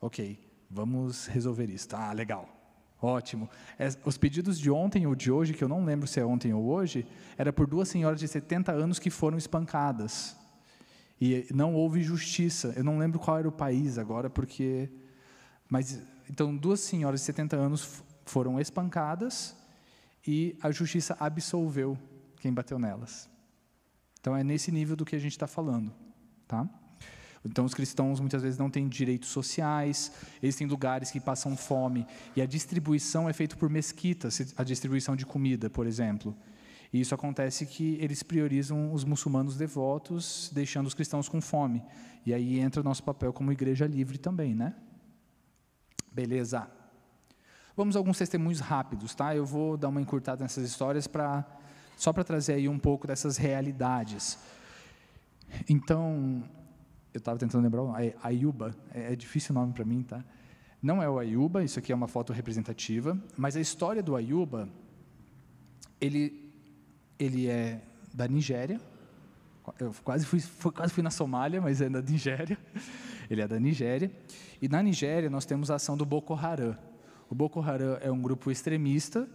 Ok, 0.00 0.38
vamos 0.68 1.26
resolver 1.26 1.70
isso. 1.70 1.86
Ah, 1.92 2.12
legal. 2.12 2.48
Ótimo. 3.00 3.48
É, 3.78 3.88
os 4.04 4.18
pedidos 4.18 4.58
de 4.58 4.70
ontem 4.70 5.06
ou 5.06 5.14
de 5.14 5.30
hoje, 5.30 5.54
que 5.54 5.62
eu 5.62 5.68
não 5.68 5.84
lembro 5.84 6.08
se 6.08 6.18
é 6.18 6.24
ontem 6.24 6.52
ou 6.52 6.64
hoje, 6.64 7.06
era 7.38 7.52
por 7.52 7.68
duas 7.68 7.88
senhoras 7.88 8.18
de 8.18 8.26
70 8.26 8.72
anos 8.72 8.98
que 8.98 9.08
foram 9.08 9.38
espancadas. 9.38 10.36
E 11.20 11.46
não 11.54 11.74
houve 11.74 12.02
justiça. 12.02 12.72
Eu 12.76 12.82
não 12.82 12.98
lembro 12.98 13.20
qual 13.20 13.38
era 13.38 13.48
o 13.48 13.52
país 13.52 13.98
agora, 13.98 14.28
porque. 14.28 14.90
Mas, 15.68 16.02
então, 16.28 16.56
duas 16.56 16.80
senhoras 16.80 17.20
de 17.20 17.26
70 17.26 17.56
anos 17.56 18.02
foram 18.30 18.60
espancadas 18.60 19.56
e 20.26 20.56
a 20.62 20.70
justiça 20.70 21.16
absolveu 21.18 21.98
quem 22.40 22.52
bateu 22.52 22.78
nelas. 22.78 23.28
Então, 24.20 24.36
é 24.36 24.44
nesse 24.44 24.70
nível 24.70 24.94
do 24.94 25.04
que 25.04 25.16
a 25.16 25.18
gente 25.18 25.32
está 25.32 25.46
falando. 25.46 25.92
Tá? 26.46 26.68
Então, 27.44 27.64
os 27.64 27.74
cristãos 27.74 28.20
muitas 28.20 28.42
vezes 28.42 28.58
não 28.58 28.70
têm 28.70 28.88
direitos 28.88 29.30
sociais, 29.30 30.12
eles 30.42 30.56
têm 30.56 30.66
lugares 30.66 31.10
que 31.10 31.18
passam 31.18 31.56
fome, 31.56 32.06
e 32.36 32.42
a 32.42 32.46
distribuição 32.46 33.28
é 33.28 33.32
feita 33.32 33.56
por 33.56 33.68
mesquitas, 33.68 34.54
a 34.56 34.62
distribuição 34.62 35.16
de 35.16 35.24
comida, 35.26 35.70
por 35.70 35.86
exemplo. 35.86 36.36
E 36.92 37.00
isso 37.00 37.14
acontece 37.14 37.66
que 37.66 37.96
eles 38.00 38.22
priorizam 38.22 38.92
os 38.92 39.04
muçulmanos 39.04 39.56
devotos, 39.56 40.50
deixando 40.52 40.86
os 40.86 40.94
cristãos 40.94 41.28
com 41.28 41.40
fome. 41.40 41.82
E 42.26 42.34
aí 42.34 42.58
entra 42.58 42.80
o 42.80 42.84
nosso 42.84 43.02
papel 43.02 43.32
como 43.32 43.52
igreja 43.52 43.86
livre 43.86 44.18
também, 44.18 44.54
né? 44.54 44.74
Beleza. 46.12 46.79
Vamos 47.76 47.96
a 47.96 47.98
alguns 47.98 48.18
testemunhos 48.18 48.60
rápidos, 48.60 49.14
tá? 49.14 49.34
Eu 49.34 49.46
vou 49.46 49.76
dar 49.76 49.88
uma 49.88 50.00
encurtada 50.00 50.42
nessas 50.42 50.68
histórias 50.68 51.06
para 51.06 51.44
só 51.96 52.12
para 52.12 52.24
trazer 52.24 52.54
aí 52.54 52.68
um 52.68 52.78
pouco 52.78 53.06
dessas 53.06 53.36
realidades. 53.36 54.38
Então, 55.68 56.42
eu 57.12 57.18
estava 57.18 57.38
tentando 57.38 57.62
lembrar, 57.62 58.02
é 58.02 58.14
Ayuba, 58.22 58.74
é, 58.94 59.12
é 59.12 59.16
difícil 59.16 59.54
o 59.54 59.58
nome 59.58 59.74
para 59.74 59.84
mim, 59.84 60.02
tá? 60.02 60.24
Não 60.82 61.02
é 61.02 61.08
o 61.10 61.18
Ayuba, 61.18 61.62
isso 61.62 61.78
aqui 61.78 61.92
é 61.92 61.94
uma 61.94 62.08
foto 62.08 62.32
representativa, 62.32 63.18
mas 63.36 63.54
a 63.54 63.60
história 63.60 64.02
do 64.02 64.16
Ayuba, 64.16 64.68
ele 66.00 66.50
ele 67.18 67.48
é 67.48 67.82
da 68.14 68.26
Nigéria. 68.26 68.80
Eu 69.78 69.94
quase 70.02 70.24
fui, 70.24 70.42
quase 70.72 70.92
fui 70.92 71.02
na 71.02 71.10
Somália, 71.10 71.60
mas 71.60 71.82
é 71.82 71.88
da 71.88 72.00
Nigéria. 72.00 72.58
Ele 73.28 73.42
é 73.42 73.46
da 73.46 73.60
Nigéria. 73.60 74.10
E 74.60 74.68
na 74.68 74.82
Nigéria 74.82 75.28
nós 75.28 75.44
temos 75.44 75.70
a 75.70 75.74
ação 75.74 75.96
do 75.96 76.06
Boko 76.06 76.34
Haram. 76.34 76.76
O 77.30 77.34
Boko 77.34 77.60
Haram 77.60 77.96
é 78.02 78.10
um 78.10 78.20
grupo 78.20 78.50
extremista, 78.50 79.26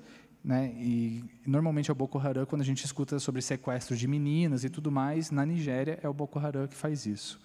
né? 0.44 0.72
E 0.78 1.24
normalmente 1.48 1.90
é 1.90 1.94
o 1.94 1.96
Boko 1.96 2.20
Haram 2.20 2.46
quando 2.46 2.62
a 2.62 2.66
gente 2.66 2.86
escuta 2.86 3.18
sobre 3.18 3.42
sequestro 3.42 3.98
de 3.98 4.08
meninas 4.08 4.64
e 4.64 4.70
tudo 4.70 4.92
mais. 4.92 5.32
Na 5.32 5.44
Nigéria 5.44 5.98
é 6.04 6.08
o 6.08 6.14
Boko 6.14 6.38
Haram 6.38 6.68
que 6.68 6.76
faz 6.76 7.08
isso. 7.08 7.40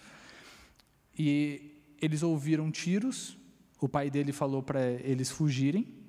E 1.18 1.80
eles 2.02 2.22
ouviram 2.22 2.70
tiros. 2.70 3.38
O 3.80 3.88
pai 3.88 4.10
dele 4.10 4.32
falou 4.32 4.62
para 4.62 4.84
eles 4.84 5.30
fugirem 5.30 6.00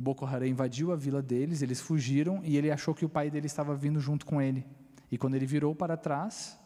o 0.00 0.02
Boko 0.02 0.24
Haram 0.24 0.46
invadiu 0.46 0.92
a 0.92 0.96
vila 0.96 1.20
deles, 1.20 1.60
eles 1.60 1.78
fugiram 1.78 2.40
e 2.42 2.56
ele 2.56 2.70
achou 2.70 2.94
que 2.94 3.04
o 3.04 3.08
pai 3.08 3.30
dele 3.30 3.44
estava 3.44 3.74
vindo 3.74 4.00
junto 4.00 4.24
com 4.24 4.40
ele. 4.40 4.64
E 5.12 5.18
quando 5.18 5.34
ele 5.34 5.44
virou 5.44 5.74
para 5.74 5.94
trás, 5.94 6.58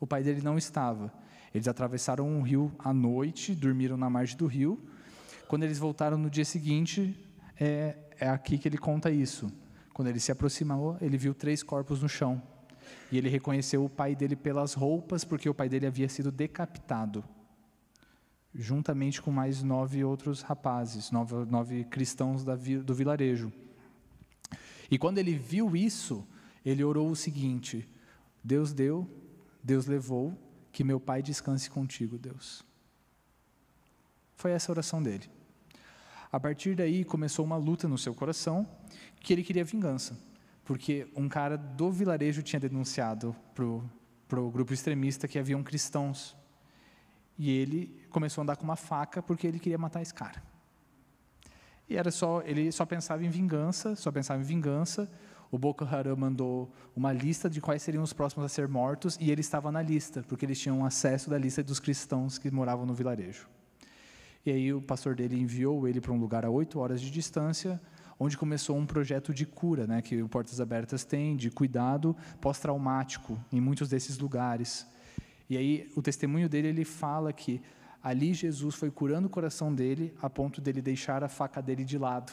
O 0.00 0.06
pai 0.06 0.22
dele 0.22 0.40
não 0.42 0.56
estava. 0.56 1.12
Eles 1.54 1.68
atravessaram 1.68 2.26
um 2.26 2.40
rio 2.40 2.72
à 2.78 2.92
noite, 2.92 3.54
dormiram 3.54 3.98
na 3.98 4.08
margem 4.08 4.36
do 4.36 4.46
rio. 4.46 4.82
Quando 5.50 5.64
eles 5.64 5.80
voltaram 5.80 6.16
no 6.16 6.30
dia 6.30 6.44
seguinte, 6.44 7.12
é, 7.58 7.96
é 8.20 8.28
aqui 8.28 8.56
que 8.56 8.68
ele 8.68 8.78
conta 8.78 9.10
isso. 9.10 9.50
Quando 9.92 10.06
ele 10.06 10.20
se 10.20 10.30
aproximou, 10.30 10.96
ele 11.00 11.18
viu 11.18 11.34
três 11.34 11.60
corpos 11.60 12.00
no 12.00 12.08
chão. 12.08 12.40
E 13.10 13.18
ele 13.18 13.28
reconheceu 13.28 13.84
o 13.84 13.88
pai 13.88 14.14
dele 14.14 14.36
pelas 14.36 14.74
roupas, 14.74 15.24
porque 15.24 15.48
o 15.48 15.52
pai 15.52 15.68
dele 15.68 15.88
havia 15.88 16.08
sido 16.08 16.30
decapitado, 16.30 17.24
juntamente 18.54 19.20
com 19.20 19.32
mais 19.32 19.60
nove 19.60 20.04
outros 20.04 20.40
rapazes, 20.40 21.10
nove, 21.10 21.34
nove 21.46 21.82
cristãos 21.82 22.44
da, 22.44 22.54
do 22.54 22.94
vilarejo. 22.94 23.52
E 24.88 24.96
quando 24.96 25.18
ele 25.18 25.34
viu 25.34 25.74
isso, 25.74 26.24
ele 26.64 26.84
orou 26.84 27.10
o 27.10 27.16
seguinte: 27.16 27.88
Deus 28.44 28.72
deu, 28.72 29.04
Deus 29.60 29.86
levou, 29.86 30.32
que 30.70 30.84
meu 30.84 31.00
pai 31.00 31.20
descanse 31.20 31.68
contigo, 31.68 32.16
Deus. 32.16 32.64
Foi 34.36 34.52
essa 34.52 34.70
a 34.70 34.74
oração 34.74 35.02
dele. 35.02 35.39
A 36.32 36.38
partir 36.38 36.76
daí 36.76 37.04
começou 37.04 37.44
uma 37.44 37.56
luta 37.56 37.88
no 37.88 37.98
seu 37.98 38.14
coração, 38.14 38.66
que 39.20 39.32
ele 39.32 39.42
queria 39.42 39.64
vingança, 39.64 40.16
porque 40.64 41.08
um 41.16 41.28
cara 41.28 41.56
do 41.56 41.90
vilarejo 41.90 42.40
tinha 42.42 42.60
denunciado 42.60 43.34
para 43.54 44.40
o 44.40 44.50
grupo 44.50 44.72
extremista 44.72 45.26
que 45.26 45.38
haviam 45.38 45.62
cristãos. 45.62 46.36
E 47.36 47.50
ele 47.50 48.00
começou 48.10 48.40
a 48.40 48.44
andar 48.44 48.56
com 48.56 48.62
uma 48.62 48.76
faca 48.76 49.20
porque 49.20 49.46
ele 49.46 49.58
queria 49.58 49.78
matar 49.78 50.02
esse 50.02 50.14
cara. 50.14 50.40
E 51.88 51.96
era 51.96 52.12
só, 52.12 52.40
ele 52.42 52.70
só 52.70 52.86
pensava 52.86 53.24
em 53.24 53.28
vingança, 53.28 53.96
só 53.96 54.12
pensava 54.12 54.40
em 54.40 54.44
vingança. 54.44 55.10
O 55.50 55.58
Boko 55.58 55.84
Haram 55.84 56.14
mandou 56.14 56.72
uma 56.94 57.12
lista 57.12 57.50
de 57.50 57.60
quais 57.60 57.82
seriam 57.82 58.04
os 58.04 58.12
próximos 58.12 58.46
a 58.46 58.48
ser 58.48 58.68
mortos 58.68 59.18
e 59.20 59.32
ele 59.32 59.40
estava 59.40 59.72
na 59.72 59.82
lista, 59.82 60.22
porque 60.28 60.46
eles 60.46 60.60
tinham 60.60 60.84
acesso 60.84 61.28
da 61.28 61.36
lista 61.36 61.60
dos 61.64 61.80
cristãos 61.80 62.38
que 62.38 62.48
moravam 62.52 62.86
no 62.86 62.94
vilarejo. 62.94 63.48
E 64.44 64.50
aí 64.50 64.72
o 64.72 64.80
pastor 64.80 65.14
dele 65.14 65.38
enviou 65.38 65.86
ele 65.86 66.00
para 66.00 66.12
um 66.12 66.18
lugar 66.18 66.44
a 66.44 66.50
oito 66.50 66.78
horas 66.78 67.00
de 67.00 67.10
distância, 67.10 67.80
onde 68.18 68.38
começou 68.38 68.76
um 68.76 68.86
projeto 68.86 69.34
de 69.34 69.44
cura, 69.44 69.86
né, 69.86 70.00
que 70.02 70.22
o 70.22 70.28
Portas 70.28 70.60
Abertas 70.60 71.04
tem, 71.04 71.36
de 71.36 71.50
cuidado 71.50 72.16
pós-traumático 72.40 73.38
em 73.52 73.60
muitos 73.60 73.88
desses 73.88 74.18
lugares. 74.18 74.86
E 75.48 75.56
aí 75.56 75.90
o 75.94 76.02
testemunho 76.02 76.48
dele 76.48 76.68
ele 76.68 76.84
fala 76.84 77.32
que 77.32 77.60
ali 78.02 78.32
Jesus 78.32 78.74
foi 78.74 78.90
curando 78.90 79.26
o 79.26 79.30
coração 79.30 79.74
dele 79.74 80.14
a 80.22 80.30
ponto 80.30 80.60
dele 80.60 80.80
deixar 80.80 81.22
a 81.22 81.28
faca 81.28 81.60
dele 81.60 81.84
de 81.84 81.98
lado, 81.98 82.32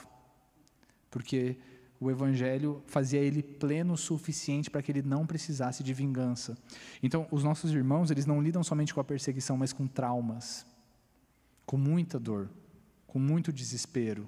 porque 1.12 1.58
o 2.00 2.12
evangelho 2.12 2.84
fazia 2.86 3.20
ele 3.20 3.42
pleno 3.42 3.94
o 3.94 3.98
suficiente 3.98 4.70
para 4.70 4.82
que 4.82 4.92
ele 4.92 5.02
não 5.02 5.26
precisasse 5.26 5.84
de 5.84 5.94
vingança. 5.94 6.56
Então, 7.02 7.28
os 7.32 7.44
nossos 7.44 7.74
irmãos, 7.74 8.12
eles 8.12 8.26
não 8.26 8.42
lidam 8.42 8.64
somente 8.64 8.94
com 8.94 9.02
a 9.02 9.04
perseguição, 9.04 9.58
mas 9.58 9.74
com 9.74 9.88
traumas 9.88 10.66
com 11.68 11.78
muita 11.78 12.18
dor, 12.18 12.50
com 13.06 13.20
muito 13.20 13.52
desespero, 13.52 14.28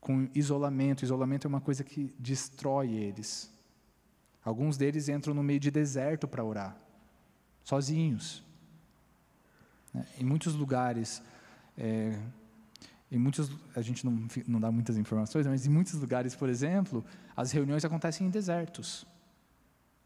com 0.00 0.28
isolamento. 0.34 1.04
Isolamento 1.04 1.46
é 1.46 1.48
uma 1.48 1.60
coisa 1.60 1.84
que 1.84 2.14
destrói 2.18 2.92
eles. 2.92 3.52
Alguns 4.42 4.78
deles 4.78 5.08
entram 5.08 5.34
no 5.34 5.42
meio 5.42 5.60
de 5.60 5.70
deserto 5.70 6.26
para 6.26 6.42
orar, 6.42 6.74
sozinhos. 7.62 8.42
Né? 9.92 10.06
Em 10.18 10.24
muitos 10.24 10.54
lugares, 10.54 11.20
é, 11.76 12.18
em 13.10 13.18
muitos, 13.18 13.50
a 13.74 13.82
gente 13.82 14.06
não, 14.06 14.26
não 14.46 14.60
dá 14.60 14.70
muitas 14.70 14.96
informações, 14.96 15.46
mas 15.46 15.66
em 15.66 15.68
muitos 15.68 15.94
lugares, 15.94 16.34
por 16.34 16.48
exemplo, 16.48 17.04
as 17.36 17.50
reuniões 17.50 17.84
acontecem 17.84 18.26
em 18.26 18.30
desertos 18.30 19.04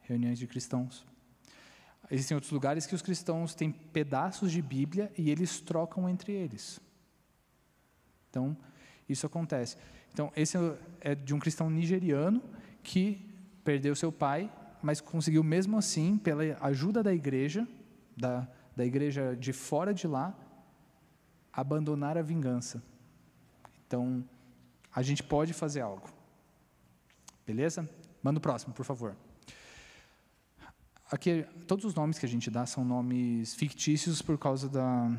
reuniões 0.04 0.38
de 0.38 0.46
cristãos. 0.46 1.04
Existem 2.10 2.34
outros 2.34 2.52
lugares 2.52 2.86
que 2.86 2.94
os 2.94 3.02
cristãos 3.02 3.54
têm 3.54 3.70
pedaços 3.70 4.52
de 4.52 4.60
Bíblia 4.60 5.12
e 5.16 5.30
eles 5.30 5.60
trocam 5.60 6.08
entre 6.08 6.32
eles. 6.32 6.80
Então, 8.30 8.56
isso 9.08 9.26
acontece. 9.26 9.76
Então, 10.12 10.32
esse 10.36 10.56
é 11.00 11.14
de 11.14 11.34
um 11.34 11.38
cristão 11.38 11.70
nigeriano 11.70 12.42
que 12.82 13.30
perdeu 13.64 13.96
seu 13.96 14.12
pai, 14.12 14.52
mas 14.82 15.00
conseguiu 15.00 15.42
mesmo 15.42 15.78
assim, 15.78 16.18
pela 16.18 16.42
ajuda 16.60 17.02
da 17.02 17.12
igreja, 17.12 17.66
da, 18.16 18.46
da 18.76 18.84
igreja 18.84 19.34
de 19.34 19.52
fora 19.52 19.94
de 19.94 20.06
lá, 20.06 20.36
abandonar 21.52 22.18
a 22.18 22.22
vingança. 22.22 22.82
Então, 23.86 24.24
a 24.94 25.02
gente 25.02 25.22
pode 25.22 25.52
fazer 25.52 25.80
algo. 25.80 26.08
Beleza? 27.46 27.88
Manda 28.22 28.38
o 28.38 28.42
próximo, 28.42 28.74
por 28.74 28.84
favor. 28.84 29.16
Aqui, 31.14 31.46
todos 31.68 31.84
os 31.84 31.94
nomes 31.94 32.18
que 32.18 32.26
a 32.26 32.28
gente 32.28 32.50
dá 32.50 32.66
são 32.66 32.84
nomes 32.84 33.54
fictícios 33.54 34.20
por 34.20 34.36
causa 34.36 34.68
da, 34.68 35.16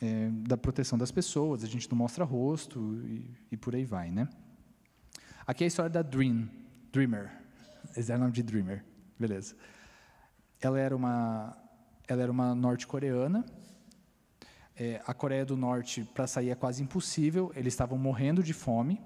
é, 0.00 0.30
da 0.30 0.56
proteção 0.56 0.96
das 0.96 1.10
pessoas, 1.10 1.62
a 1.62 1.66
gente 1.66 1.90
não 1.90 1.98
mostra 1.98 2.24
rosto 2.24 2.98
e, 3.04 3.30
e, 3.52 3.56
por 3.58 3.74
aí 3.74 3.84
vai, 3.84 4.10
né? 4.10 4.26
Aqui 5.46 5.62
é 5.62 5.66
a 5.66 5.68
história 5.68 5.90
da 5.90 6.00
Dream, 6.00 6.48
Dreamer. 6.90 7.30
Esse 7.94 8.10
é 8.10 8.16
o 8.16 8.18
nome 8.18 8.32
de 8.32 8.42
Dreamer, 8.42 8.82
beleza. 9.18 9.54
Ela 10.58 10.80
era 10.80 10.96
uma, 10.96 11.54
ela 12.08 12.22
era 12.22 12.32
uma 12.32 12.54
norte-coreana. 12.54 13.44
É, 14.74 15.02
a 15.06 15.12
Coreia 15.12 15.44
do 15.44 15.54
Norte, 15.54 16.02
para 16.14 16.26
sair, 16.26 16.48
é 16.48 16.54
quase 16.54 16.82
impossível. 16.82 17.52
Eles 17.54 17.74
estavam 17.74 17.98
morrendo 17.98 18.42
de 18.42 18.54
fome. 18.54 18.98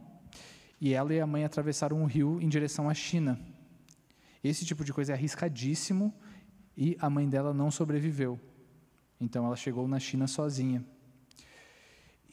E 0.81 0.95
ela 0.95 1.13
e 1.13 1.21
a 1.21 1.27
mãe 1.27 1.45
atravessaram 1.45 2.01
o 2.05 2.07
rio 2.07 2.41
em 2.41 2.49
direção 2.49 2.89
à 2.89 2.95
China. 2.95 3.37
Esse 4.45 4.67
tipo 4.67 4.85
de 4.85 4.93
coisa 4.93 5.13
é 5.13 5.15
arriscadíssimo 5.15 6.13
e 6.77 6.99
a 7.01 7.09
mãe 7.09 7.27
dela 7.27 7.55
não 7.55 7.71
sobreviveu. 7.71 8.39
Então 9.19 9.47
ela 9.47 9.57
chegou 9.57 9.89
na 9.89 9.99
China 9.99 10.27
sozinha. 10.27 10.85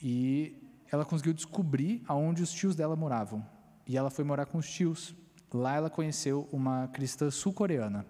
E 0.03 0.61
ela 0.91 1.05
conseguiu 1.05 1.33
descobrir 1.33 2.03
aonde 2.05 2.43
os 2.43 2.51
tios 2.51 2.75
dela 2.75 2.97
moravam. 2.97 3.45
E 3.87 3.95
ela 3.95 4.09
foi 4.09 4.25
morar 4.25 4.45
com 4.45 4.57
os 4.57 4.69
tios. 4.69 5.15
Lá 5.53 5.75
ela 5.75 5.89
conheceu 5.89 6.49
uma 6.51 6.89
cristã 6.89 7.31
sul-coreana 7.31 8.05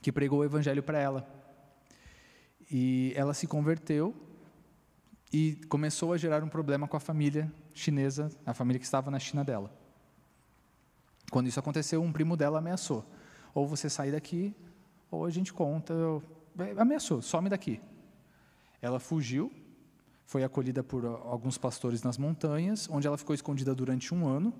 que 0.00 0.12
pregou 0.12 0.40
o 0.40 0.44
evangelho 0.44 0.82
para 0.82 0.98
ela. 0.98 1.28
E 2.70 3.12
ela 3.16 3.34
se 3.34 3.46
converteu 3.48 4.14
e 5.32 5.56
começou 5.68 6.12
a 6.12 6.16
gerar 6.16 6.44
um 6.44 6.48
problema 6.48 6.86
com 6.86 6.96
a 6.96 7.00
família 7.00 7.52
chinesa, 7.72 8.30
a 8.46 8.54
família 8.54 8.78
que 8.78 8.84
estava 8.84 9.10
na 9.10 9.18
China 9.18 9.42
dela. 9.42 9.83
Quando 11.30 11.46
isso 11.46 11.58
aconteceu, 11.58 12.02
um 12.02 12.12
primo 12.12 12.36
dela 12.36 12.58
ameaçou: 12.58 13.04
ou 13.54 13.66
você 13.66 13.88
sai 13.88 14.10
daqui, 14.10 14.54
ou 15.10 15.24
a 15.24 15.30
gente 15.30 15.52
conta. 15.52 15.94
É, 16.58 16.80
ameaçou, 16.80 17.22
some 17.22 17.48
daqui. 17.48 17.80
Ela 18.80 19.00
fugiu, 19.00 19.52
foi 20.26 20.44
acolhida 20.44 20.82
por 20.82 21.04
alguns 21.04 21.56
pastores 21.56 22.02
nas 22.02 22.18
montanhas, 22.18 22.88
onde 22.90 23.06
ela 23.06 23.16
ficou 23.16 23.34
escondida 23.34 23.74
durante 23.74 24.14
um 24.14 24.26
ano, 24.26 24.52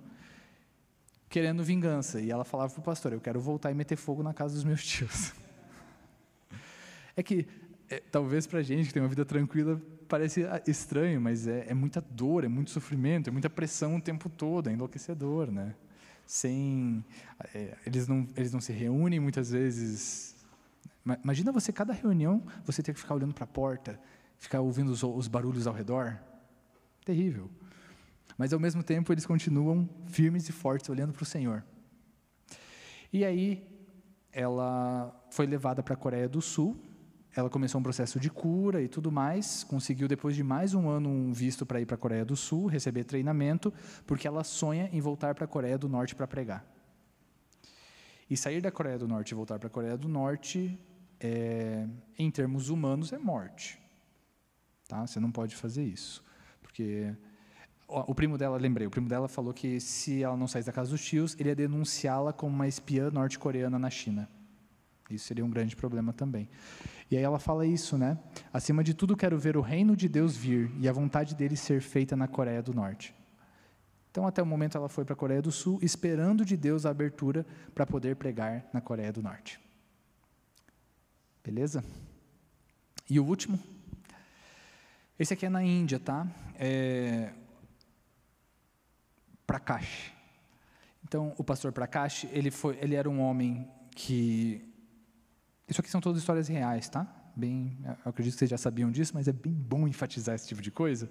querendo 1.29 1.63
vingança. 1.63 2.21
E 2.21 2.31
ela 2.31 2.45
falava 2.45 2.73
para 2.73 2.81
o 2.81 2.85
pastor: 2.85 3.13
Eu 3.13 3.21
quero 3.21 3.41
voltar 3.41 3.71
e 3.71 3.75
meter 3.75 3.97
fogo 3.97 4.23
na 4.23 4.33
casa 4.33 4.55
dos 4.55 4.65
meus 4.65 4.83
tios. 4.87 5.33
É 7.17 7.23
que, 7.23 7.47
é, 7.89 8.01
talvez 8.01 8.47
para 8.47 8.59
a 8.59 8.63
gente 8.63 8.89
que 8.89 8.95
tem 8.95 9.03
uma 9.03 9.09
vida 9.09 9.25
tranquila, 9.25 9.81
parece 10.09 10.45
estranho, 10.67 11.21
mas 11.21 11.47
é, 11.47 11.67
é, 11.69 11.75
muita 11.75 12.01
dor, 12.01 12.45
é 12.45 12.49
muito 12.49 12.71
sofrimento, 12.71 13.29
é 13.29 13.31
muita 13.31 13.49
pressão 13.49 13.97
o 13.97 14.01
tempo 14.01 14.29
todo, 14.29 14.69
é 14.69 14.73
enlouquecedor, 14.73 15.51
né? 15.51 15.75
Sem 16.27 17.05
é, 17.55 17.77
eles 17.87 18.09
não 18.09 18.29
eles 18.37 18.53
não 18.53 18.61
se 18.61 18.73
reúnem 18.73 19.21
muitas 19.21 19.51
vezes. 19.51 20.35
Imagina 21.23 21.53
você 21.53 21.73
cada 21.73 21.93
reunião 21.93 22.43
você 22.65 22.83
ter 22.83 22.95
que 22.95 23.01
ficar 23.01 23.15
olhando 23.15 23.35
para 23.35 23.45
a 23.45 23.47
porta 23.47 24.01
ficar 24.39 24.61
ouvindo 24.61 24.91
os, 24.91 25.03
os, 25.03 25.29
barulhos 25.29 25.67
ao 25.67 25.75
redor. 25.75 26.19
Terrível. 27.05 27.51
Mas 28.37 28.53
ao 28.53 28.61
mesmo 28.61 28.83
tempo 28.83 29.13
eles 29.13 29.27
continuam 29.27 29.89
firmes 30.07 30.49
e 30.49 30.53
fortes 30.53 30.89
olhando 30.89 31.13
para 31.13 31.23
o 31.23 31.27
Senhor. 31.27 31.65
E 33.13 33.25
aí 33.25 33.67
ela 34.33 35.15
foi 35.31 35.47
levada 35.47 35.83
para 35.83 35.95
a 35.95 35.97
Coreia 35.97 36.29
do 36.29 36.43
Sul 36.43 36.77
ela 37.37 37.51
começou 37.51 37.81
um 37.81 37.83
processo 37.83 38.21
de 38.21 38.31
cura 38.31 38.81
e 38.81 38.89
tudo 38.89 39.11
mais, 39.11 39.65
conseguiu 39.65 40.07
depois 40.07 40.37
de 40.37 40.43
mais 40.43 40.73
um 40.73 40.89
ano 40.89 41.09
um 41.09 41.33
visto 41.33 41.67
para 41.67 41.81
ir 41.81 41.87
para 41.87 41.97
a 41.97 41.99
Coreia 41.99 42.25
do 42.25 42.37
Sul, 42.37 42.67
receber 42.67 43.05
treinamento, 43.05 43.73
porque 44.07 44.27
ela 44.27 44.45
sonha 44.45 44.89
em 44.93 45.01
voltar 45.01 45.35
para 45.35 45.45
a 45.45 45.49
Coreia 45.49 45.77
do 45.77 45.89
Norte 45.89 46.15
para 46.15 46.27
pregar. 46.27 46.65
E 48.31 48.37
sair 48.37 48.61
da 48.61 48.71
Coreia 48.71 48.99
do 48.99 49.09
Norte 49.09 49.33
e 49.33 49.35
voltar 49.35 49.59
para 49.59 49.67
a 49.67 49.71
Coreia 49.71 49.97
do 49.97 50.09
Norte, 50.09 50.79
é, 51.21 51.87
em 52.19 52.31
termos 52.31 52.69
humanos, 52.69 53.13
é 53.13 53.19
morte. 53.19 53.81
Tá? 54.89 55.07
Você 55.07 55.19
não 55.19 55.33
pode 55.33 55.57
fazer 55.57 55.83
isso, 55.83 56.25
porque 56.63 57.13
o 57.89 58.15
primo 58.15 58.39
dela, 58.39 58.57
lembrei, 58.57 58.87
o 58.87 58.91
primo 58.91 59.09
dela 59.09 59.29
falou 59.29 59.53
que 59.53 59.81
se 59.81 60.23
ela 60.23 60.37
não 60.37 60.47
saísse 60.47 60.67
da 60.67 60.73
casa 60.73 60.91
dos 60.91 61.05
tios, 61.05 61.39
ele 61.39 61.49
ia 61.49 61.55
denunciá-la 61.55 62.33
como 62.33 62.55
uma 62.55 62.69
espiã 62.69 63.11
norte-coreana 63.11 63.79
na 63.79 63.91
China. 63.91 64.29
Isso 65.11 65.27
seria 65.27 65.45
um 65.45 65.51
grande 65.51 65.77
problema 65.77 66.13
também. 66.13 66.49
E 67.11 67.17
aí 67.17 67.23
ela 67.23 67.39
fala 67.39 67.67
isso, 67.67 67.99
né? 67.99 68.19
Acima 68.53 68.83
de 68.83 68.95
tudo, 68.95 69.17
quero 69.17 69.39
ver 69.39 69.57
o 69.57 69.61
reino 69.61 69.95
de 69.97 70.09
Deus 70.09 70.37
vir 70.37 70.71
e 70.79 70.89
a 70.89 70.93
vontade 70.93 71.35
dele 71.35 71.57
ser 71.57 71.81
feita 71.81 72.17
na 72.17 72.27
Coreia 72.27 72.63
do 72.63 72.73
Norte. 72.73 73.15
Então, 74.11 74.27
até 74.27 74.41
o 74.41 74.47
momento, 74.47 74.79
ela 74.79 74.89
foi 74.89 75.05
para 75.05 75.15
a 75.15 75.17
Coreia 75.17 75.43
do 75.43 75.51
Sul, 75.51 75.79
esperando 75.83 76.45
de 76.45 76.57
Deus 76.57 76.87
a 76.87 76.91
abertura 76.91 77.45
para 77.75 77.85
poder 77.85 78.15
pregar 78.15 78.65
na 78.73 78.81
Coreia 78.81 79.13
do 79.13 79.21
Norte. 79.21 79.61
Beleza? 81.43 81.85
E 83.11 83.19
o 83.19 83.25
último? 83.25 83.59
Esse 85.19 85.35
aqui 85.35 85.47
é 85.47 85.49
na 85.49 85.63
Índia, 85.63 85.99
tá? 85.99 86.27
É... 86.55 87.33
Prakash. 89.47 90.13
Então, 91.03 91.35
o 91.37 91.45
pastor 91.45 91.73
Prakash, 91.73 92.25
ele, 92.33 92.51
foi, 92.51 92.79
ele 92.81 92.95
era 92.95 93.11
um 93.11 93.21
homem 93.21 93.69
que... 93.95 94.74
Isso 95.69 95.81
aqui 95.81 95.91
são 95.91 96.01
todas 96.01 96.21
histórias 96.21 96.47
reais, 96.49 96.89
tá? 96.89 97.07
Bem, 97.35 97.79
eu 97.85 98.11
acredito 98.11 98.35
que 98.35 98.39
vocês 98.39 98.51
já 98.51 98.59
sabiam 98.59 98.91
disso, 98.91 99.13
mas 99.15 99.27
é 99.27 99.33
bem 99.33 99.53
bom 99.53 99.89
enfatizar 99.89 100.35
esse 100.35 100.47
tipo 100.47 100.63
de 100.63 100.71
coisa. 100.71 101.11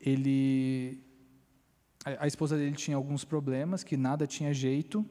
Ele... 0.00 1.02
A, 2.04 2.24
a 2.24 2.26
esposa 2.26 2.56
dele 2.56 2.74
tinha 2.74 2.96
alguns 2.96 3.24
problemas, 3.24 3.84
que 3.84 3.96
nada 3.96 4.26
tinha 4.26 4.52
jeito, 4.54 5.04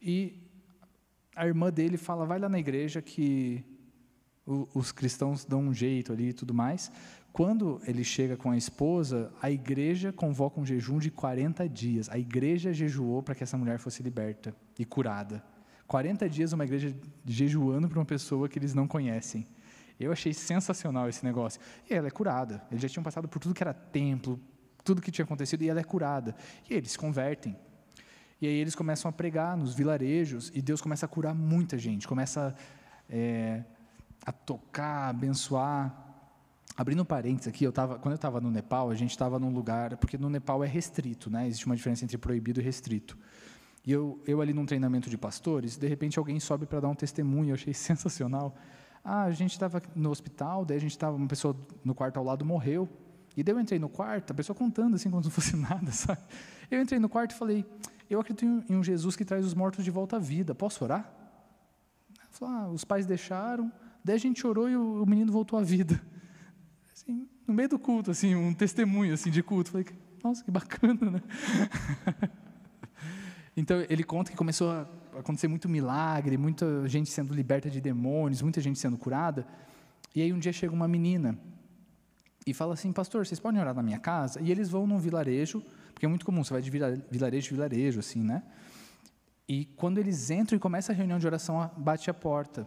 e 0.00 0.42
a 1.34 1.46
irmã 1.46 1.70
dele 1.70 1.96
fala, 1.96 2.24
vai 2.24 2.38
lá 2.38 2.48
na 2.48 2.58
igreja 2.58 3.02
que 3.02 3.64
o, 4.46 4.68
os 4.74 4.92
cristãos 4.92 5.44
dão 5.44 5.60
um 5.60 5.74
jeito 5.74 6.12
ali 6.12 6.28
e 6.28 6.32
tudo 6.32 6.54
mais. 6.54 6.90
Quando 7.32 7.80
ele 7.86 8.04
chega 8.04 8.36
com 8.36 8.50
a 8.50 8.56
esposa, 8.56 9.32
a 9.40 9.50
igreja 9.50 10.12
convoca 10.12 10.60
um 10.60 10.66
jejum 10.66 10.98
de 10.98 11.10
40 11.10 11.68
dias. 11.68 12.08
A 12.10 12.18
igreja 12.18 12.72
jejuou 12.72 13.22
para 13.22 13.34
que 13.34 13.42
essa 13.42 13.56
mulher 13.56 13.78
fosse 13.78 14.02
liberta 14.02 14.54
e 14.78 14.84
curada. 14.84 15.42
40 15.92 16.26
dias 16.26 16.54
uma 16.54 16.64
igreja 16.64 16.96
jejuando 17.22 17.86
para 17.86 17.98
uma 17.98 18.06
pessoa 18.06 18.48
que 18.48 18.58
eles 18.58 18.72
não 18.72 18.88
conhecem. 18.88 19.46
Eu 20.00 20.10
achei 20.10 20.32
sensacional 20.32 21.06
esse 21.06 21.22
negócio. 21.22 21.60
E 21.88 21.92
ela 21.92 22.06
é 22.06 22.10
curada. 22.10 22.62
Eles 22.70 22.80
já 22.80 22.88
tinham 22.88 23.04
passado 23.04 23.28
por 23.28 23.38
tudo 23.38 23.54
que 23.54 23.62
era 23.62 23.74
templo, 23.74 24.40
tudo 24.82 25.02
que 25.02 25.10
tinha 25.10 25.26
acontecido, 25.26 25.60
e 25.60 25.68
ela 25.68 25.80
é 25.80 25.84
curada. 25.84 26.34
E 26.70 26.72
eles 26.72 26.92
se 26.92 26.98
convertem. 26.98 27.54
E 28.40 28.46
aí 28.46 28.54
eles 28.54 28.74
começam 28.74 29.06
a 29.10 29.12
pregar 29.12 29.54
nos 29.54 29.74
vilarejos, 29.74 30.50
e 30.54 30.62
Deus 30.62 30.80
começa 30.80 31.04
a 31.04 31.08
curar 31.08 31.34
muita 31.34 31.76
gente, 31.76 32.08
começa 32.08 32.54
é, 33.06 33.62
a 34.24 34.32
tocar, 34.32 35.04
a 35.04 35.08
abençoar. 35.10 35.94
Abrindo 36.74 37.04
parênteses 37.04 37.48
aqui, 37.48 37.64
eu 37.64 37.72
tava, 37.72 37.98
quando 37.98 38.12
eu 38.12 38.16
estava 38.16 38.40
no 38.40 38.50
Nepal, 38.50 38.88
a 38.88 38.94
gente 38.94 39.10
estava 39.10 39.38
num 39.38 39.52
lugar, 39.52 39.98
porque 39.98 40.16
no 40.16 40.30
Nepal 40.30 40.64
é 40.64 40.66
restrito, 40.66 41.28
né? 41.28 41.46
existe 41.46 41.66
uma 41.66 41.76
diferença 41.76 42.02
entre 42.02 42.16
proibido 42.16 42.62
e 42.62 42.64
restrito. 42.64 43.14
E 43.84 43.92
eu, 43.92 44.20
eu 44.26 44.40
ali 44.40 44.52
num 44.52 44.64
treinamento 44.64 45.10
de 45.10 45.18
pastores, 45.18 45.76
de 45.76 45.88
repente 45.88 46.18
alguém 46.18 46.38
sobe 46.38 46.66
para 46.66 46.80
dar 46.80 46.88
um 46.88 46.94
testemunho, 46.94 47.50
eu 47.50 47.54
achei 47.54 47.74
sensacional. 47.74 48.54
Ah, 49.04 49.24
a 49.24 49.32
gente 49.32 49.52
estava 49.52 49.82
no 49.96 50.10
hospital, 50.10 50.64
daí 50.64 50.76
a 50.76 50.80
gente 50.80 50.92
estava, 50.92 51.16
uma 51.16 51.26
pessoa 51.26 51.56
no 51.84 51.94
quarto 51.94 52.18
ao 52.18 52.24
lado 52.24 52.44
morreu, 52.44 52.88
e 53.36 53.42
daí 53.42 53.54
eu 53.54 53.60
entrei 53.60 53.78
no 53.78 53.88
quarto, 53.88 54.30
a 54.30 54.34
pessoa 54.34 54.54
contando 54.54 54.94
assim 54.94 55.10
como 55.10 55.22
se 55.22 55.28
não 55.28 55.32
fosse 55.32 55.56
nada, 55.58 55.90
sabe? 55.90 56.20
Eu 56.70 56.80
entrei 56.80 57.00
no 57.00 57.08
quarto 57.08 57.32
e 57.32 57.34
falei, 57.34 57.66
eu 58.08 58.20
acredito 58.20 58.44
em 58.44 58.76
um 58.76 58.84
Jesus 58.84 59.16
que 59.16 59.24
traz 59.24 59.44
os 59.44 59.54
mortos 59.54 59.84
de 59.84 59.90
volta 59.90 60.16
à 60.16 60.18
vida. 60.18 60.54
Posso 60.54 60.84
orar? 60.84 61.10
Falou, 62.30 62.54
ah, 62.54 62.68
os 62.70 62.84
pais 62.84 63.06
deixaram, 63.06 63.72
daí 64.04 64.16
a 64.16 64.18
gente 64.18 64.46
orou 64.46 64.68
e 64.68 64.76
o, 64.76 65.04
menino 65.06 65.32
voltou 65.32 65.58
à 65.58 65.62
vida. 65.62 66.00
Assim, 66.92 67.28
no 67.46 67.54
meio 67.54 67.68
do 67.68 67.78
culto, 67.78 68.10
assim, 68.10 68.34
um 68.34 68.54
testemunho 68.54 69.14
assim 69.14 69.30
de 69.30 69.42
culto. 69.42 69.70
Falei, 69.70 69.86
nossa, 70.22 70.44
que 70.44 70.50
bacana, 70.50 71.10
né? 71.10 71.22
então 73.56 73.84
ele 73.88 74.02
conta 74.02 74.30
que 74.30 74.36
começou 74.36 74.70
a 74.70 74.86
acontecer 75.18 75.48
muito 75.48 75.68
milagre, 75.68 76.36
muita 76.36 76.88
gente 76.88 77.10
sendo 77.10 77.34
liberta 77.34 77.68
de 77.70 77.80
demônios, 77.80 78.42
muita 78.42 78.60
gente 78.60 78.78
sendo 78.78 78.96
curada. 78.96 79.46
E 80.14 80.22
aí 80.22 80.32
um 80.32 80.38
dia 80.38 80.52
chega 80.52 80.72
uma 80.72 80.88
menina 80.88 81.38
e 82.46 82.54
fala 82.54 82.74
assim, 82.74 82.92
pastor, 82.92 83.26
vocês 83.26 83.38
podem 83.38 83.60
orar 83.60 83.74
na 83.74 83.82
minha 83.82 83.98
casa? 83.98 84.40
E 84.40 84.50
eles 84.50 84.68
vão 84.68 84.86
num 84.86 84.98
vilarejo 84.98 85.62
porque 86.02 86.06
é 86.06 86.08
muito 86.08 86.26
comum, 86.26 86.42
você 86.42 86.52
vai 86.52 86.60
de 86.60 86.68
vilarejo 86.68 87.46
em 87.46 87.54
vilarejo, 87.54 88.00
assim, 88.00 88.24
né? 88.24 88.42
E 89.48 89.66
quando 89.76 89.98
eles 89.98 90.30
entram 90.30 90.56
e 90.56 90.58
começa 90.58 90.90
a 90.90 90.94
reunião 90.94 91.16
de 91.16 91.26
oração, 91.26 91.70
bate 91.76 92.10
a 92.10 92.14
porta. 92.14 92.66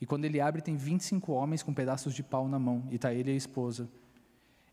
E 0.00 0.06
quando 0.06 0.24
ele 0.26 0.40
abre, 0.40 0.62
tem 0.62 0.76
25 0.76 1.32
homens 1.32 1.62
com 1.62 1.74
pedaços 1.74 2.14
de 2.14 2.22
pau 2.22 2.48
na 2.48 2.60
mão, 2.60 2.86
e 2.88 2.94
está 2.94 3.12
ele 3.12 3.32
e 3.32 3.34
a 3.34 3.36
esposa. 3.36 3.88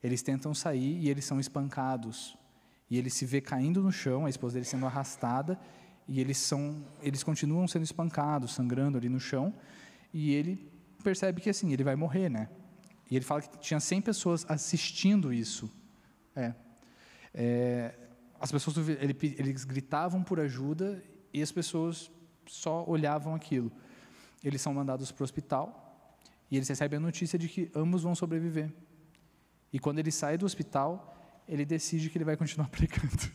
Eles 0.04 0.22
tentam 0.22 0.54
sair 0.54 1.00
e 1.00 1.10
eles 1.10 1.26
são 1.26 1.40
espancados. 1.40 2.38
E 2.90 2.98
ele 2.98 3.10
se 3.10 3.26
vê 3.26 3.40
caindo 3.40 3.82
no 3.82 3.92
chão, 3.92 4.26
a 4.26 4.30
esposa 4.30 4.56
dele 4.56 4.66
sendo 4.66 4.86
arrastada, 4.86 5.60
e 6.08 6.20
eles 6.20 6.38
são, 6.38 6.84
eles 7.02 7.24
continuam 7.24 7.68
sendo 7.68 7.84
espancados, 7.84 8.54
sangrando 8.54 8.98
ali 8.98 9.10
no 9.10 9.20
chão, 9.20 9.54
e 10.14 10.34
ele 10.34 10.72
percebe 11.04 11.40
que 11.40 11.50
assim, 11.50 11.72
ele 11.72 11.84
vai 11.84 11.96
morrer, 11.96 12.30
né? 12.30 12.50
E 13.10 13.16
ele 13.16 13.26
fala 13.26 13.42
que 13.42 13.58
tinha 13.60 13.80
100 13.80 14.02
pessoas 14.02 14.46
assistindo 14.50 15.32
isso. 15.34 15.72
É, 16.36 16.54
é, 17.34 17.96
as 18.40 18.52
pessoas 18.52 18.78
ele, 18.90 19.16
eles 19.38 19.66
gritavam 19.66 20.24
por 20.24 20.40
ajuda 20.40 21.04
e 21.34 21.42
as 21.42 21.52
pessoas 21.52 22.10
só 22.46 22.84
olhavam 22.88 23.36
aquilo. 23.36 23.72
Eles 24.44 24.62
são 24.62 24.74
mandados 24.74 25.12
para 25.12 25.24
o 25.24 25.26
hospital 25.26 26.18
e 26.50 26.56
eles 26.56 26.68
recebem 26.68 26.98
a 26.98 27.00
notícia 27.00 27.38
de 27.38 27.48
que 27.48 27.70
ambos 27.76 28.04
vão 28.04 28.16
sobreviver. 28.16 28.72
E 29.72 29.80
quando 29.80 30.00
ele 30.00 30.12
sai 30.12 30.38
do 30.38 30.46
hospital, 30.46 31.19
ele 31.50 31.66
decide 31.66 32.10
que 32.10 32.18
ele 32.18 32.26
vai 32.26 32.38
continuar 32.38 32.70
pregando. 32.70 33.32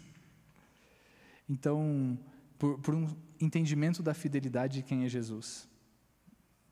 Então, 1.48 2.16
por, 2.56 2.78
por 2.78 2.94
um 2.94 3.08
entendimento 3.40 4.02
da 4.02 4.14
fidelidade 4.14 4.78
de 4.78 4.82
quem 4.82 5.04
é 5.04 5.08
Jesus, 5.08 5.68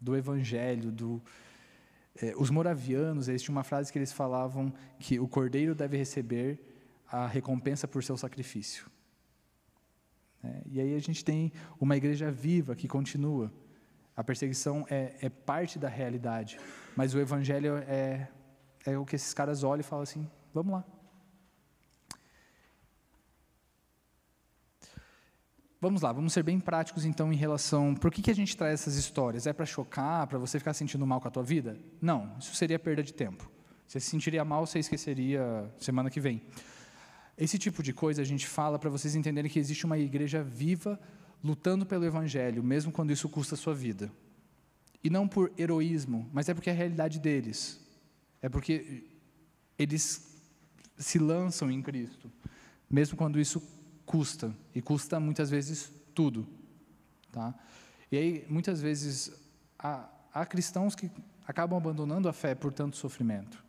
do 0.00 0.16
Evangelho, 0.16 0.92
do, 0.92 1.20
é, 2.22 2.32
os 2.36 2.48
moravianos, 2.48 3.28
eles 3.28 3.42
tinham 3.42 3.56
uma 3.56 3.64
frase 3.64 3.92
que 3.92 3.98
eles 3.98 4.12
falavam 4.12 4.72
que 4.98 5.18
o 5.18 5.26
cordeiro 5.26 5.74
deve 5.74 5.96
receber 5.96 6.60
a 7.10 7.26
recompensa 7.26 7.88
por 7.88 8.02
seu 8.04 8.16
sacrifício. 8.16 8.88
É, 10.44 10.62
e 10.66 10.80
aí 10.80 10.94
a 10.94 10.98
gente 11.00 11.24
tem 11.24 11.52
uma 11.80 11.96
igreja 11.96 12.30
viva 12.30 12.74
que 12.76 12.86
continua. 12.86 13.52
A 14.16 14.22
perseguição 14.22 14.86
é, 14.88 15.16
é 15.20 15.28
parte 15.28 15.78
da 15.78 15.88
realidade, 15.88 16.58
mas 16.96 17.14
o 17.14 17.18
evangelho 17.18 17.76
é, 17.78 18.28
é 18.86 18.96
o 18.96 19.04
que 19.04 19.16
esses 19.16 19.34
caras 19.34 19.64
olham 19.64 19.80
e 19.80 19.84
falam 19.84 20.02
assim: 20.02 20.28
vamos 20.54 20.72
lá. 20.72 21.01
Vamos 25.82 26.00
lá, 26.00 26.12
vamos 26.12 26.32
ser 26.32 26.44
bem 26.44 26.60
práticos 26.60 27.04
então 27.04 27.32
em 27.32 27.34
relação. 27.34 27.92
Por 27.92 28.12
que, 28.12 28.22
que 28.22 28.30
a 28.30 28.34
gente 28.34 28.56
traz 28.56 28.74
essas 28.74 28.94
histórias? 28.94 29.48
É 29.48 29.52
para 29.52 29.66
chocar, 29.66 30.28
para 30.28 30.38
você 30.38 30.60
ficar 30.60 30.74
sentindo 30.74 31.04
mal 31.04 31.20
com 31.20 31.26
a 31.26 31.30
tua 31.32 31.42
vida? 31.42 31.76
Não, 32.00 32.36
isso 32.38 32.54
seria 32.54 32.78
perda 32.78 33.02
de 33.02 33.12
tempo. 33.12 33.50
Você 33.88 33.98
se 33.98 34.08
sentiria 34.08 34.44
mal, 34.44 34.64
você 34.64 34.78
esqueceria 34.78 35.68
semana 35.80 36.08
que 36.08 36.20
vem. 36.20 36.40
Esse 37.36 37.58
tipo 37.58 37.82
de 37.82 37.92
coisa 37.92 38.22
a 38.22 38.24
gente 38.24 38.46
fala 38.46 38.78
para 38.78 38.88
vocês 38.88 39.16
entenderem 39.16 39.50
que 39.50 39.58
existe 39.58 39.84
uma 39.84 39.98
igreja 39.98 40.40
viva 40.40 41.00
lutando 41.42 41.84
pelo 41.84 42.04
evangelho, 42.04 42.62
mesmo 42.62 42.92
quando 42.92 43.10
isso 43.10 43.28
custa 43.28 43.56
a 43.56 43.58
sua 43.58 43.74
vida. 43.74 44.08
E 45.02 45.10
não 45.10 45.26
por 45.26 45.52
heroísmo, 45.58 46.30
mas 46.32 46.48
é 46.48 46.54
porque 46.54 46.70
é 46.70 46.72
a 46.72 46.76
realidade 46.76 47.18
deles. 47.18 47.80
É 48.40 48.48
porque 48.48 49.02
eles 49.76 50.32
se 50.96 51.18
lançam 51.18 51.68
em 51.72 51.82
Cristo, 51.82 52.30
mesmo 52.88 53.16
quando 53.16 53.40
isso 53.40 53.60
custa, 54.04 54.54
e 54.74 54.82
custa 54.82 55.18
muitas 55.18 55.50
vezes 55.50 55.92
tudo. 56.14 56.46
Tá? 57.30 57.54
E 58.10 58.16
aí, 58.16 58.46
muitas 58.48 58.80
vezes, 58.80 59.32
há, 59.78 60.08
há 60.32 60.44
cristãos 60.44 60.94
que 60.94 61.10
acabam 61.46 61.76
abandonando 61.78 62.28
a 62.28 62.32
fé 62.32 62.54
por 62.54 62.72
tanto 62.72 62.96
sofrimento. 62.96 63.62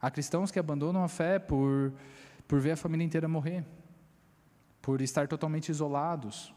Há 0.00 0.10
cristãos 0.10 0.50
que 0.50 0.58
abandonam 0.58 1.02
a 1.02 1.08
fé 1.08 1.38
por 1.38 1.92
por 2.48 2.60
ver 2.60 2.72
a 2.72 2.76
família 2.76 3.04
inteira 3.04 3.28
morrer, 3.28 3.62
por 4.80 5.02
estar 5.02 5.28
totalmente 5.28 5.68
isolados. 5.68 6.52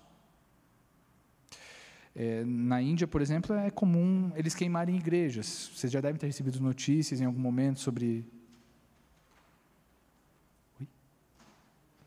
É, 2.15 2.45
na 2.45 2.81
Índia, 2.81 3.05
por 3.05 3.21
exemplo, 3.21 3.53
é 3.55 3.69
comum 3.69 4.31
eles 4.35 4.55
queimarem 4.55 4.95
igrejas. 4.95 5.69
Vocês 5.75 5.91
já 5.91 5.99
devem 5.99 6.17
ter 6.17 6.27
recebido 6.27 6.61
notícias 6.61 7.19
em 7.19 7.25
algum 7.25 7.39
momento 7.39 7.81
sobre. 7.81 8.25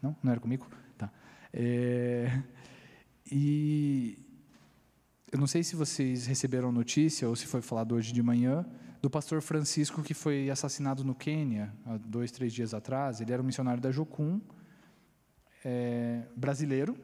Não? 0.02 0.16
Não 0.22 0.32
era 0.32 0.40
comigo? 0.40 0.66
É, 1.56 2.42
e 3.30 4.18
eu 5.30 5.38
não 5.38 5.46
sei 5.46 5.62
se 5.62 5.76
vocês 5.76 6.26
receberam 6.26 6.72
notícia 6.72 7.28
ou 7.28 7.36
se 7.36 7.46
foi 7.46 7.62
falado 7.62 7.94
hoje 7.94 8.12
de 8.12 8.20
manhã 8.20 8.66
do 9.00 9.08
pastor 9.08 9.40
Francisco 9.40 10.02
que 10.02 10.14
foi 10.14 10.50
assassinado 10.50 11.04
no 11.04 11.14
Quênia 11.14 11.72
há 11.86 11.96
dois, 11.96 12.32
três 12.32 12.52
dias 12.52 12.74
atrás. 12.74 13.20
Ele 13.20 13.32
era 13.32 13.40
um 13.40 13.44
missionário 13.46 13.80
da 13.80 13.92
Jocum, 13.92 14.40
é, 15.64 16.24
brasileiro, 16.34 16.98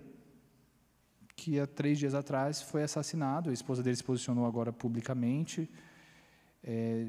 que 1.37 1.61
há 1.61 1.67
três 1.67 1.97
dias 1.97 2.13
atrás 2.13 2.61
foi 2.61 2.83
assassinado. 2.83 3.51
A 3.51 3.53
esposa 3.53 3.85
dele 3.85 3.95
se 3.95 4.03
posicionou 4.03 4.47
agora 4.47 4.73
publicamente, 4.73 5.71
é, 6.65 7.07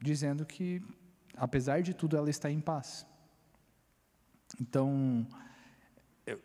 dizendo 0.00 0.46
que, 0.46 0.82
apesar 1.36 1.82
de 1.82 1.92
tudo, 1.92 2.16
ela 2.16 2.30
está 2.30 2.50
em 2.50 2.58
paz. 2.58 3.06
Então, 4.58 5.26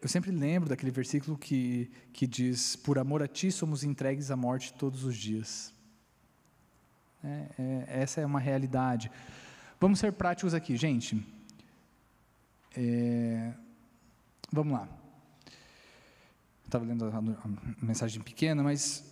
eu 0.02 0.08
sempre 0.08 0.32
lembro 0.32 0.70
daquele 0.70 0.92
versículo 0.92 1.38
que, 1.38 1.92
que 2.14 2.26
diz: 2.26 2.76
Por 2.76 2.98
amor 2.98 3.22
a 3.22 3.28
ti 3.28 3.52
somos 3.52 3.84
entregues 3.84 4.32
à 4.32 4.36
morte 4.36 4.74
todos 4.74 5.04
os 5.04 5.16
dias. 5.16 5.74
É, 7.24 7.48
é, 7.58 7.86
essa 8.02 8.22
é 8.22 8.26
uma 8.26 8.40
realidade. 8.40 9.12
Vamos 9.80 10.00
ser 10.00 10.14
práticos 10.14 10.54
aqui, 10.54 10.78
gente. 10.78 11.26
É, 12.78 13.54
vamos 14.52 14.74
lá. 14.74 14.88
Estava 16.64 16.86
lendo 16.86 17.06
a, 17.06 17.18
a, 17.18 17.84
mensagem 17.86 18.22
pequena, 18.22 18.64
mas 18.64 19.06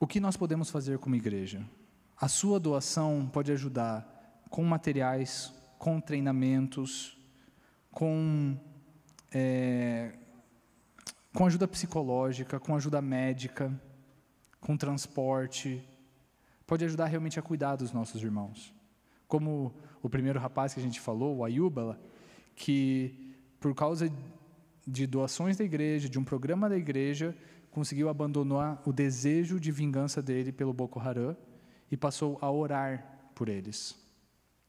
o 0.00 0.06
que 0.06 0.20
nós 0.20 0.36
podemos 0.36 0.70
fazer 0.70 0.98
como 0.98 1.14
igreja? 1.14 1.64
A 2.20 2.28
sua 2.28 2.58
doação 2.58 3.28
pode 3.32 3.52
ajudar 3.52 4.44
com 4.50 4.64
materiais, 4.64 5.52
com 5.78 6.00
treinamentos, 6.00 7.16
com, 7.90 8.56
é, 9.32 10.12
com 11.32 11.46
ajuda 11.46 11.68
psicológica, 11.68 12.58
com 12.58 12.74
ajuda 12.74 13.00
médica, 13.00 13.72
com 14.60 14.76
transporte. 14.76 15.86
Pode 16.66 16.84
ajudar 16.84 17.06
realmente 17.06 17.38
a 17.38 17.42
cuidar 17.42 17.76
dos 17.76 17.92
nossos 17.92 18.22
irmãos. 18.22 18.74
Como 19.26 19.74
o 20.02 20.08
primeiro 20.08 20.38
rapaz 20.38 20.74
que 20.74 20.80
a 20.80 20.82
gente 20.82 21.00
falou, 21.00 21.38
o 21.38 21.44
Ayuba, 21.44 21.98
que 22.54 23.34
por 23.60 23.74
causa 23.74 24.10
de 24.86 25.06
doações 25.06 25.56
da 25.56 25.64
igreja, 25.64 26.08
de 26.08 26.18
um 26.18 26.24
programa 26.24 26.68
da 26.68 26.76
igreja, 26.76 27.36
conseguiu 27.70 28.08
abandonar 28.08 28.82
o 28.86 28.92
desejo 28.92 29.60
de 29.60 29.70
vingança 29.70 30.22
dele 30.22 30.50
pelo 30.50 30.72
Boko 30.72 30.98
Haram 30.98 31.36
e 31.90 31.96
passou 31.96 32.38
a 32.40 32.50
orar 32.50 33.30
por 33.34 33.48
eles. 33.48 33.96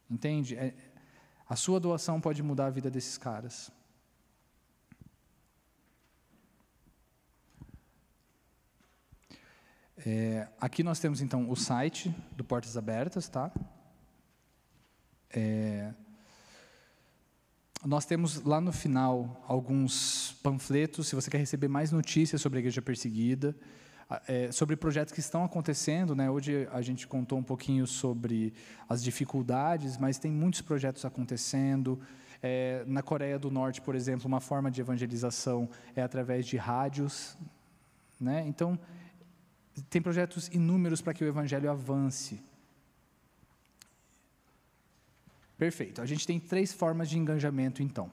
Entende? 0.10 0.56
É, 0.56 0.74
a 1.48 1.56
sua 1.56 1.80
doação 1.80 2.20
pode 2.20 2.44
mudar 2.44 2.68
a 2.68 2.70
vida 2.70 2.92
desses 2.92 3.18
caras. 3.18 3.72
É, 10.06 10.48
aqui 10.62 10.82
nós 10.82 10.98
temos 11.00 11.20
então 11.20 11.50
o 11.50 11.58
site 11.58 12.16
do 12.32 12.42
Portas 12.42 12.78
Abertas, 12.78 13.28
tá? 13.28 13.52
É, 15.30 15.94
nós 17.86 18.06
temos 18.06 18.42
lá 18.44 18.62
no 18.62 18.72
final 18.72 19.44
alguns 19.46 20.38
panfletos, 20.42 21.08
se 21.08 21.16
você 21.16 21.30
quer 21.30 21.38
receber 21.38 21.68
mais 21.68 21.92
notícias 21.92 22.42
sobre 22.42 22.60
a 22.60 22.62
igreja 22.62 22.82
perseguida, 22.82 23.54
é, 24.26 24.52
sobre 24.54 24.78
projetos 24.78 25.14
que 25.14 25.20
estão 25.20 25.44
acontecendo. 25.44 26.16
Né? 26.16 26.30
Hoje 26.30 26.68
a 26.72 26.82
gente 26.82 27.06
contou 27.06 27.38
um 27.38 27.44
pouquinho 27.44 27.86
sobre 27.86 28.54
as 28.88 29.04
dificuldades, 29.04 29.98
mas 29.98 30.18
tem 30.18 30.32
muitos 30.32 30.62
projetos 30.62 31.04
acontecendo. 31.04 32.00
É, 32.42 32.86
na 32.88 33.02
Coreia 33.02 33.38
do 33.38 33.52
Norte, 33.52 33.82
por 33.82 33.96
exemplo, 33.96 34.28
uma 34.28 34.40
forma 34.40 34.72
de 34.72 34.80
evangelização 34.80 35.70
é 35.94 36.02
através 36.02 36.48
de 36.48 36.56
rádios. 36.56 37.38
Né? 38.20 38.46
Então, 38.48 38.80
tem 39.84 40.02
projetos 40.02 40.48
inúmeros 40.50 41.02
para 41.02 41.14
que 41.14 41.24
o 41.24 41.28
evangelho 41.28 41.70
avance. 41.70 42.42
Perfeito. 45.58 46.02
A 46.02 46.06
gente 46.06 46.26
tem 46.26 46.40
três 46.40 46.72
formas 46.72 47.10
de 47.10 47.18
engajamento, 47.18 47.84
então, 47.84 48.12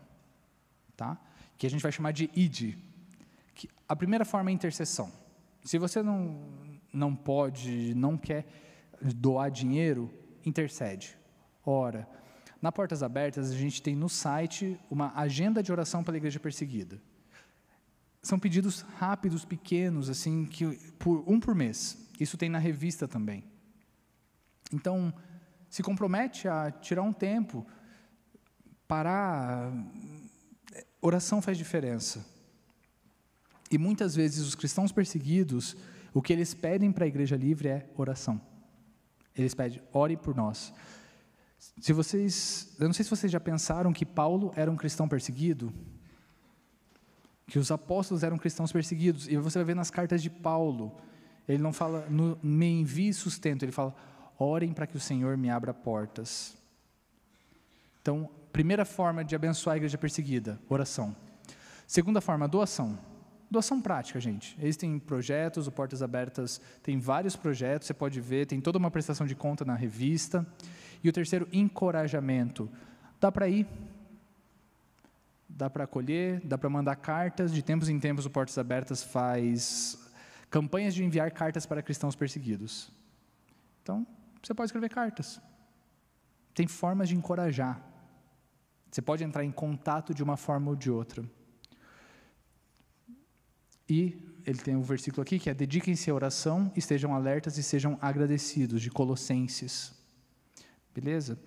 tá? 0.97 1.19
que 1.59 1.67
a 1.67 1.71
gente 1.71 1.83
vai 1.83 1.93
chamar 1.93 2.13
de 2.13 2.31
ID. 2.35 2.75
a 3.89 3.97
primeira 3.97 4.25
forma 4.25 4.51
é 4.51 4.53
intercessão. 4.53 5.11
Se 5.65 5.79
você 5.79 6.03
não, 6.03 6.41
não 6.93 7.15
pode, 7.15 7.95
não 7.95 8.17
quer 8.17 8.47
doar 9.01 9.51
dinheiro, 9.51 10.13
intercede, 10.45 11.17
ora. 11.65 12.09
Na 12.61 12.73
Portas 12.73 13.03
Abertas, 13.03 13.51
a 13.51 13.55
gente 13.55 13.83
tem 13.83 13.95
no 13.95 14.09
site 14.09 14.79
uma 14.91 15.13
agenda 15.17 15.63
de 15.63 15.71
oração 15.71 16.03
pela 16.03 16.17
igreja 16.17 16.41
perseguida. 16.41 17.01
São 18.27 18.41
pedidos 18.41 18.81
rápidos, 18.99 19.45
pequenos, 19.45 20.11
assim, 20.11 20.47
que 20.47 20.77
por 20.99 21.23
um 21.29 21.39
por 21.39 21.55
mês. 21.55 21.97
Isso 22.19 22.37
tem 22.37 22.49
na 22.49 22.59
revista 22.59 23.07
também. 23.07 23.45
Então, 24.73 25.15
se 25.71 25.81
compromete 25.81 26.49
a 26.49 26.73
tirar 26.73 27.03
um 27.03 27.13
tempo, 27.13 27.65
parar. 28.89 29.73
Oração 31.01 31.41
faz 31.41 31.57
diferença. 31.57 32.27
E 33.71 33.79
muitas 33.79 34.17
vezes 34.17 34.45
os 34.45 34.57
cristãos 34.57 34.91
perseguidos, 34.91 35.77
o 36.13 36.21
que 36.21 36.33
eles 36.33 36.53
pedem 36.53 36.91
para 36.91 37.05
a 37.05 37.09
igreja 37.09 37.37
livre 37.37 37.69
é 37.69 37.89
oração. 37.97 38.41
Eles 39.37 39.55
pedem, 39.55 39.81
ore 39.93 40.17
por 40.17 40.35
nós. 40.35 40.75
Se 41.81 41.93
vocês, 41.93 42.75
eu 42.81 42.89
não 42.89 42.93
sei 42.93 43.05
se 43.05 43.11
vocês 43.11 43.31
já 43.31 43.39
pensaram 43.39 43.93
que 43.93 44.05
Paulo 44.05 44.53
era 44.57 44.69
um 44.69 44.77
cristão 44.77 45.09
perseguido, 45.09 45.73
que 47.47 47.59
os 47.59 47.71
apóstolos 47.71 48.23
eram 48.23 48.37
cristãos 48.37 48.73
perseguidos, 48.73 49.29
e 49.29 49.37
você 49.37 49.59
vai 49.59 49.67
ver 49.67 49.77
nas 49.77 49.91
cartas 49.91 50.23
de 50.23 50.29
Paulo, 50.29 50.93
ele 51.49 51.63
não 51.63 51.73
fala, 51.73 52.07
no, 52.11 52.39
me 52.43 52.67
envie 52.67 53.13
sustento, 53.13 53.63
ele 53.63 53.73
fala, 53.73 53.95
orem 54.39 54.73
para 54.73 54.87
que 54.87 54.97
o 54.97 55.01
Senhor 55.01 55.37
me 55.37 55.49
abra 55.49 55.73
portas. 55.73 56.57
Então, 58.03 58.29
primeira 58.53 58.85
forma 58.85 59.25
de 59.25 59.35
abençoar 59.35 59.75
a 59.75 59.77
igreja 59.77 59.97
perseguida, 59.97 60.61
oração. 60.69 61.15
Segunda 61.87 62.21
forma, 62.21 62.49
doação. 62.49 62.99
Doação 63.49 63.81
prática, 63.81 64.19
gente. 64.19 64.57
Existem 64.61 64.99
projetos, 64.99 65.69
o 65.69 65.73
Portas 65.73 66.03
Abertas 66.03 66.61
tem 66.83 66.99
vários 66.99 67.37
projetos, 67.37 67.87
você 67.87 67.95
pode 67.95 68.21
ver, 68.21 68.47
tem 68.47 68.61
toda 68.61 68.77
uma 68.77 68.91
prestação 68.91 69.25
de 69.25 69.37
conta 69.37 69.65
na 69.65 69.77
revista. 69.77 70.45
E 71.03 71.09
o 71.09 71.13
terceiro, 71.13 71.47
encorajamento. 71.53 72.69
Dá 73.21 73.31
para 73.31 73.49
ir, 73.49 73.69
dá 75.57 75.71
para 75.71 75.85
acolher, 75.85 76.41
dá 76.45 76.59
para 76.59 76.69
mandar 76.69 76.97
cartas. 76.97 77.53
De 77.53 77.63
tempos 77.63 77.89
em 77.89 77.99
tempos, 77.99 78.27
o 78.27 78.31
Portas 78.31 78.59
Abertas 78.59 79.03
faz 79.03 79.99
campanhas 80.51 80.95
de 80.95 81.03
enviar 81.03 81.31
cartas 81.31 81.65
para 81.65 81.83
cristãos 81.83 82.15
perseguidos. 82.15 82.93
Então, 83.83 84.07
você 84.43 84.53
pode 84.53 84.69
escrever 84.69 84.91
cartas. 84.91 85.41
Tem 86.55 86.67
formas 86.67 87.09
de 87.09 87.17
encorajar. 87.17 87.83
Você 88.91 89.01
pode 89.01 89.25
entrar 89.25 89.45
em 89.45 89.51
contato 89.51 90.15
de 90.15 90.23
uma 90.23 90.37
forma 90.37 90.71
ou 90.71 90.77
de 90.77 90.91
outra. 90.91 91.25
E 93.89 94.17
ele 94.45 94.59
tem 94.59 94.77
um 94.77 94.83
versículo 94.83 95.23
aqui 95.23 95.39
que 95.39 95.49
é: 95.49 95.55
dediquem-se 95.55 96.11
à 96.11 96.15
oração, 96.15 96.71
estejam 96.77 97.15
alertas 97.15 97.57
e 97.57 97.63
sejam 97.63 97.99
agradecidos, 98.01 98.83
de 98.83 98.91
Colossenses. 98.91 99.95
Beleza? 100.95 101.39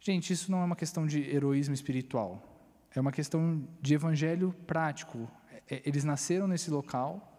Gente, 0.00 0.32
isso 0.32 0.50
não 0.50 0.60
é 0.60 0.64
uma 0.64 0.76
questão 0.76 1.06
de 1.06 1.20
heroísmo 1.20 1.74
espiritual, 1.74 2.53
é 2.94 3.00
uma 3.00 3.12
questão 3.12 3.66
de 3.80 3.94
evangelho 3.94 4.54
prático. 4.66 5.30
É, 5.68 5.82
eles 5.84 6.04
nasceram 6.04 6.46
nesse 6.46 6.70
local 6.70 7.30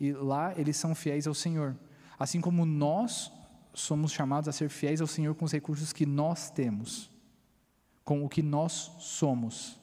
e 0.00 0.12
lá 0.12 0.58
eles 0.58 0.76
são 0.76 0.94
fiéis 0.94 1.26
ao 1.26 1.34
Senhor. 1.34 1.76
Assim 2.18 2.40
como 2.40 2.64
nós 2.64 3.32
somos 3.72 4.12
chamados 4.12 4.48
a 4.48 4.52
ser 4.52 4.68
fiéis 4.68 5.00
ao 5.00 5.06
Senhor 5.06 5.34
com 5.34 5.44
os 5.44 5.52
recursos 5.52 5.92
que 5.92 6.06
nós 6.06 6.50
temos, 6.50 7.10
com 8.04 8.24
o 8.24 8.28
que 8.28 8.42
nós 8.42 8.72
somos 8.98 9.78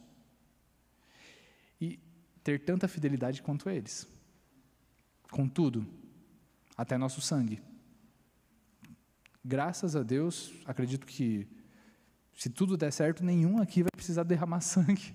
ter 2.43 2.59
tanta 2.59 2.87
fidelidade 2.87 3.41
quanto 3.41 3.69
eles. 3.69 4.07
Com 5.31 5.47
tudo, 5.47 5.87
até 6.77 6.97
nosso 6.97 7.21
sangue. 7.21 7.61
Graças 9.43 9.95
a 9.95 10.03
Deus, 10.03 10.53
acredito 10.65 11.07
que 11.07 11.47
se 12.37 12.49
tudo 12.49 12.75
der 12.75 12.91
certo, 12.91 13.23
nenhum 13.23 13.61
aqui 13.61 13.83
vai 13.83 13.91
precisar 13.95 14.23
derramar 14.23 14.61
sangue. 14.61 15.13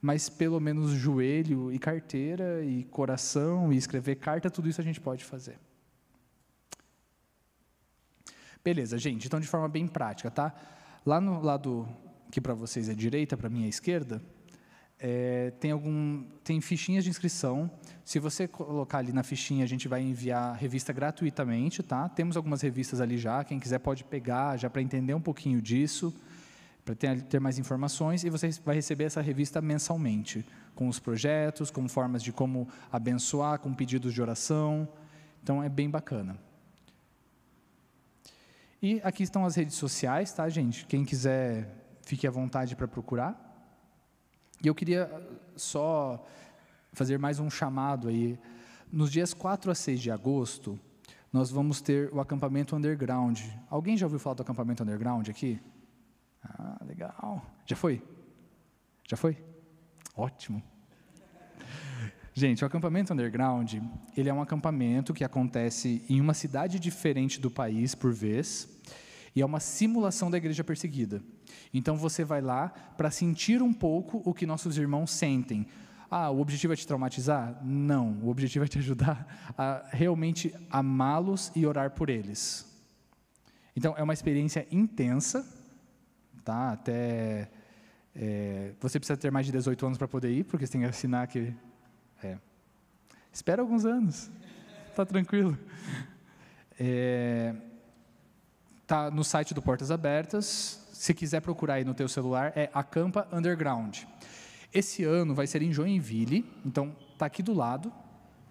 Mas 0.00 0.28
pelo 0.28 0.60
menos 0.60 0.92
joelho 0.92 1.72
e 1.72 1.78
carteira 1.78 2.64
e 2.64 2.84
coração 2.84 3.72
e 3.72 3.76
escrever 3.76 4.16
carta, 4.16 4.48
tudo 4.48 4.68
isso 4.68 4.80
a 4.80 4.84
gente 4.84 5.00
pode 5.00 5.24
fazer. 5.24 5.58
Beleza, 8.62 8.98
gente, 8.98 9.26
então 9.26 9.40
de 9.40 9.46
forma 9.46 9.68
bem 9.68 9.88
prática, 9.88 10.30
tá? 10.30 10.54
Lá 11.04 11.20
no 11.20 11.40
lado 11.40 11.88
que 12.30 12.40
para 12.40 12.54
vocês 12.54 12.88
é 12.88 12.94
direita, 12.94 13.36
para 13.36 13.48
mim 13.48 13.64
é 13.64 13.68
esquerda, 13.68 14.22
é, 14.98 15.52
tem, 15.60 15.70
algum, 15.70 16.24
tem 16.42 16.60
fichinhas 16.60 17.04
de 17.04 17.10
inscrição. 17.10 17.70
Se 18.04 18.18
você 18.18 18.48
colocar 18.48 18.98
ali 18.98 19.12
na 19.12 19.22
fichinha, 19.22 19.64
a 19.64 19.68
gente 19.68 19.86
vai 19.86 20.02
enviar 20.02 20.56
revista 20.56 20.92
gratuitamente, 20.92 21.82
tá? 21.82 22.08
Temos 22.08 22.36
algumas 22.36 22.60
revistas 22.60 23.00
ali 23.00 23.16
já, 23.16 23.44
quem 23.44 23.60
quiser 23.60 23.78
pode 23.78 24.04
pegar 24.04 24.56
já 24.56 24.68
para 24.68 24.82
entender 24.82 25.14
um 25.14 25.20
pouquinho 25.20 25.62
disso, 25.62 26.14
para 26.88 26.94
ter, 26.94 27.22
ter 27.22 27.38
mais 27.38 27.58
informações, 27.58 28.24
e 28.24 28.30
você 28.30 28.48
vai 28.64 28.74
receber 28.74 29.04
essa 29.04 29.20
revista 29.20 29.60
mensalmente, 29.60 30.44
com 30.74 30.88
os 30.88 30.98
projetos, 30.98 31.70
com 31.70 31.86
formas 31.86 32.22
de 32.22 32.32
como 32.32 32.66
abençoar, 32.90 33.58
com 33.58 33.74
pedidos 33.74 34.14
de 34.14 34.22
oração. 34.22 34.88
Então 35.42 35.62
é 35.62 35.68
bem 35.68 35.90
bacana. 35.90 36.38
E 38.80 39.02
aqui 39.04 39.22
estão 39.22 39.44
as 39.44 39.54
redes 39.54 39.74
sociais, 39.74 40.32
tá, 40.32 40.48
gente? 40.48 40.86
Quem 40.86 41.04
quiser, 41.04 41.68
fique 42.02 42.26
à 42.26 42.30
vontade 42.30 42.74
para 42.74 42.88
procurar. 42.88 43.36
E 44.64 44.66
eu 44.66 44.74
queria 44.74 45.10
só 45.56 46.24
fazer 46.94 47.18
mais 47.18 47.38
um 47.38 47.50
chamado 47.50 48.08
aí. 48.08 48.38
Nos 48.90 49.12
dias 49.12 49.34
4 49.34 49.70
a 49.70 49.74
6 49.74 50.00
de 50.00 50.10
agosto, 50.10 50.80
nós 51.30 51.50
vamos 51.50 51.82
ter 51.82 52.10
o 52.14 52.20
acampamento 52.20 52.74
underground. 52.74 53.40
Alguém 53.68 53.94
já 53.94 54.06
ouviu 54.06 54.18
falar 54.18 54.36
do 54.36 54.42
acampamento 54.42 54.82
underground 54.82 55.28
aqui? 55.28 55.60
Ah, 56.42 56.78
legal. 56.84 57.44
Já 57.66 57.76
foi? 57.76 58.02
Já 59.08 59.16
foi? 59.16 59.36
Ótimo. 60.16 60.62
Gente, 62.34 62.62
o 62.62 62.66
acampamento 62.66 63.12
underground, 63.12 63.74
ele 64.16 64.28
é 64.28 64.32
um 64.32 64.40
acampamento 64.40 65.12
que 65.12 65.24
acontece 65.24 66.04
em 66.08 66.20
uma 66.20 66.34
cidade 66.34 66.78
diferente 66.78 67.40
do 67.40 67.50
país 67.50 67.96
por 67.96 68.12
vez, 68.12 68.68
e 69.34 69.42
é 69.42 69.46
uma 69.46 69.58
simulação 69.58 70.30
da 70.30 70.38
igreja 70.38 70.62
perseguida. 70.62 71.20
Então 71.74 71.96
você 71.96 72.24
vai 72.24 72.40
lá 72.40 72.68
para 72.96 73.10
sentir 73.10 73.60
um 73.60 73.72
pouco 73.72 74.22
o 74.24 74.32
que 74.32 74.46
nossos 74.46 74.78
irmãos 74.78 75.10
sentem. 75.10 75.66
Ah, 76.10 76.30
o 76.30 76.40
objetivo 76.40 76.72
é 76.72 76.76
te 76.76 76.86
traumatizar? 76.86 77.58
Não, 77.62 78.12
o 78.22 78.28
objetivo 78.28 78.64
é 78.64 78.68
te 78.68 78.78
ajudar 78.78 79.52
a 79.58 79.84
realmente 79.90 80.54
amá-los 80.70 81.52
e 81.54 81.66
orar 81.66 81.90
por 81.90 82.08
eles. 82.08 82.66
Então, 83.76 83.94
é 83.96 84.02
uma 84.02 84.14
experiência 84.14 84.66
intensa, 84.70 85.46
tá? 86.48 86.72
Até 86.72 87.50
é, 88.16 88.72
você 88.80 88.98
precisa 88.98 89.18
ter 89.18 89.30
mais 89.30 89.44
de 89.44 89.52
18 89.52 89.84
anos 89.84 89.98
para 89.98 90.08
poder 90.08 90.32
ir, 90.32 90.44
porque 90.44 90.66
você 90.66 90.72
tem 90.72 90.80
que 90.80 90.86
assinar 90.86 91.26
que. 91.28 91.52
É. 92.24 92.38
Espera 93.30 93.60
alguns 93.60 93.84
anos, 93.84 94.30
tá 94.96 95.04
tranquilo. 95.04 95.58
É, 96.80 97.54
tá 98.86 99.10
no 99.10 99.22
site 99.22 99.52
do 99.52 99.60
Portas 99.60 99.90
Abertas. 99.90 100.88
Se 100.90 101.12
quiser 101.12 101.40
procurar 101.42 101.74
aí 101.74 101.84
no 101.84 101.92
teu 101.92 102.08
celular, 102.08 102.52
é 102.56 102.70
Acampa 102.72 103.28
Underground. 103.30 104.04
Esse 104.72 105.04
ano 105.04 105.34
vai 105.34 105.46
ser 105.46 105.60
em 105.60 105.70
Joinville, 105.70 106.46
então 106.64 106.96
tá 107.18 107.26
aqui 107.26 107.42
do 107.42 107.52
lado, 107.52 107.92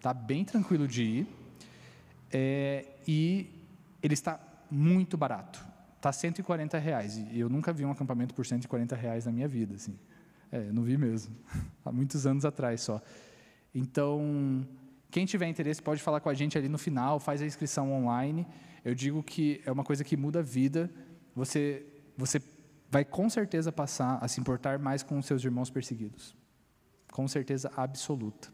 tá 0.01 0.13
bem 0.13 0.45
tranquilo 0.45 0.87
de 0.87 1.03
ir. 1.03 1.27
É, 2.31 2.85
e 3.07 3.49
ele 4.03 4.13
está 4.13 4.39
muito 4.69 5.17
barato. 5.17 5.76
Está 5.97 6.11
140 6.11 6.77
reais. 6.77 7.17
E 7.17 7.39
eu 7.39 7.49
nunca 7.49 7.73
vi 7.73 7.83
um 7.83 7.91
acampamento 7.91 8.33
por 8.33 8.45
140 8.45 8.95
reais 8.95 9.25
na 9.25 9.31
minha 9.31 9.47
vida. 9.47 9.75
Assim. 9.75 9.97
É, 10.51 10.71
não 10.71 10.83
vi 10.83 10.97
mesmo. 10.97 11.35
Há 11.83 11.91
muitos 11.91 12.25
anos 12.25 12.45
atrás 12.45 12.81
só. 12.81 13.01
Então, 13.73 14.65
quem 15.09 15.25
tiver 15.25 15.47
interesse 15.47 15.81
pode 15.81 16.01
falar 16.01 16.19
com 16.19 16.29
a 16.29 16.33
gente 16.33 16.57
ali 16.57 16.69
no 16.69 16.77
final, 16.77 17.19
faz 17.19 17.41
a 17.41 17.45
inscrição 17.45 17.91
online. 17.91 18.47
Eu 18.85 18.95
digo 18.95 19.21
que 19.23 19.61
é 19.65 19.71
uma 19.71 19.83
coisa 19.83 20.03
que 20.03 20.15
muda 20.15 20.39
a 20.39 20.43
vida. 20.43 20.89
Você, 21.35 21.85
você 22.15 22.41
vai 22.89 23.03
com 23.03 23.29
certeza 23.29 23.71
passar 23.71 24.17
a 24.21 24.27
se 24.27 24.39
importar 24.39 24.79
mais 24.79 25.03
com 25.03 25.17
os 25.17 25.25
seus 25.25 25.43
irmãos 25.43 25.69
perseguidos. 25.69 26.35
Com 27.11 27.27
certeza 27.27 27.71
absoluta. 27.75 28.49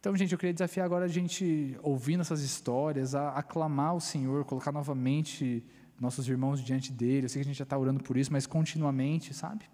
Então, 0.00 0.16
gente, 0.16 0.32
eu 0.32 0.38
queria 0.38 0.54
desafiar 0.54 0.86
agora 0.86 1.04
a 1.04 1.08
gente, 1.08 1.76
ouvindo 1.82 2.20
essas 2.20 2.40
histórias, 2.40 3.14
a 3.14 3.30
aclamar 3.30 3.94
o 3.94 4.00
Senhor, 4.00 4.44
colocar 4.44 4.72
novamente 4.72 5.64
nossos 6.00 6.28
irmãos 6.28 6.62
diante 6.62 6.92
dele. 6.92 7.26
Eu 7.26 7.28
sei 7.28 7.42
que 7.42 7.48
a 7.48 7.50
gente 7.50 7.58
já 7.58 7.64
está 7.64 7.76
orando 7.76 8.02
por 8.02 8.16
isso, 8.16 8.32
mas 8.32 8.46
continuamente, 8.46 9.34
sabe? 9.34 9.64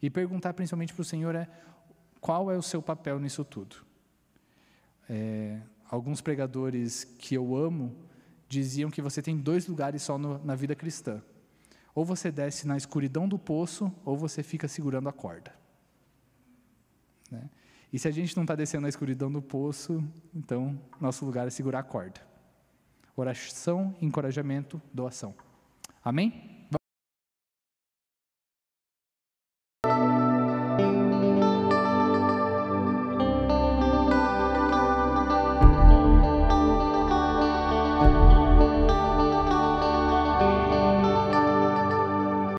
E 0.00 0.10
perguntar 0.10 0.52
principalmente 0.54 0.92
para 0.92 1.02
o 1.02 1.04
Senhor 1.04 1.34
é 1.34 1.48
qual 2.20 2.50
é 2.50 2.56
o 2.56 2.62
seu 2.62 2.82
papel 2.82 3.18
nisso 3.18 3.44
tudo. 3.44 3.76
É, 5.08 5.60
alguns 5.88 6.20
pregadores 6.20 7.04
que 7.04 7.34
eu 7.34 7.56
amo 7.56 7.94
diziam 8.48 8.90
que 8.90 9.02
você 9.02 9.20
tem 9.20 9.36
dois 9.36 9.66
lugares 9.66 10.02
só 10.02 10.18
no, 10.18 10.42
na 10.44 10.54
vida 10.54 10.74
cristã. 10.74 11.22
Ou 11.94 12.04
você 12.04 12.30
desce 12.30 12.66
na 12.66 12.76
escuridão 12.76 13.28
do 13.28 13.38
poço, 13.38 13.92
ou 14.04 14.16
você 14.16 14.42
fica 14.42 14.66
segurando 14.66 15.08
a 15.08 15.12
corda. 15.12 15.54
Né? 17.30 17.50
E 17.92 17.98
se 17.98 18.08
a 18.08 18.10
gente 18.10 18.34
não 18.36 18.44
está 18.44 18.54
descendo 18.54 18.82
na 18.82 18.88
escuridão 18.88 19.30
do 19.30 19.42
poço, 19.42 20.02
então 20.34 20.80
nosso 20.98 21.24
lugar 21.26 21.46
é 21.46 21.50
segurar 21.50 21.80
a 21.80 21.82
corda. 21.82 22.31
Oração, 23.16 23.94
encorajamento, 24.00 24.80
doação. 24.92 25.34
Amém? 26.04 26.51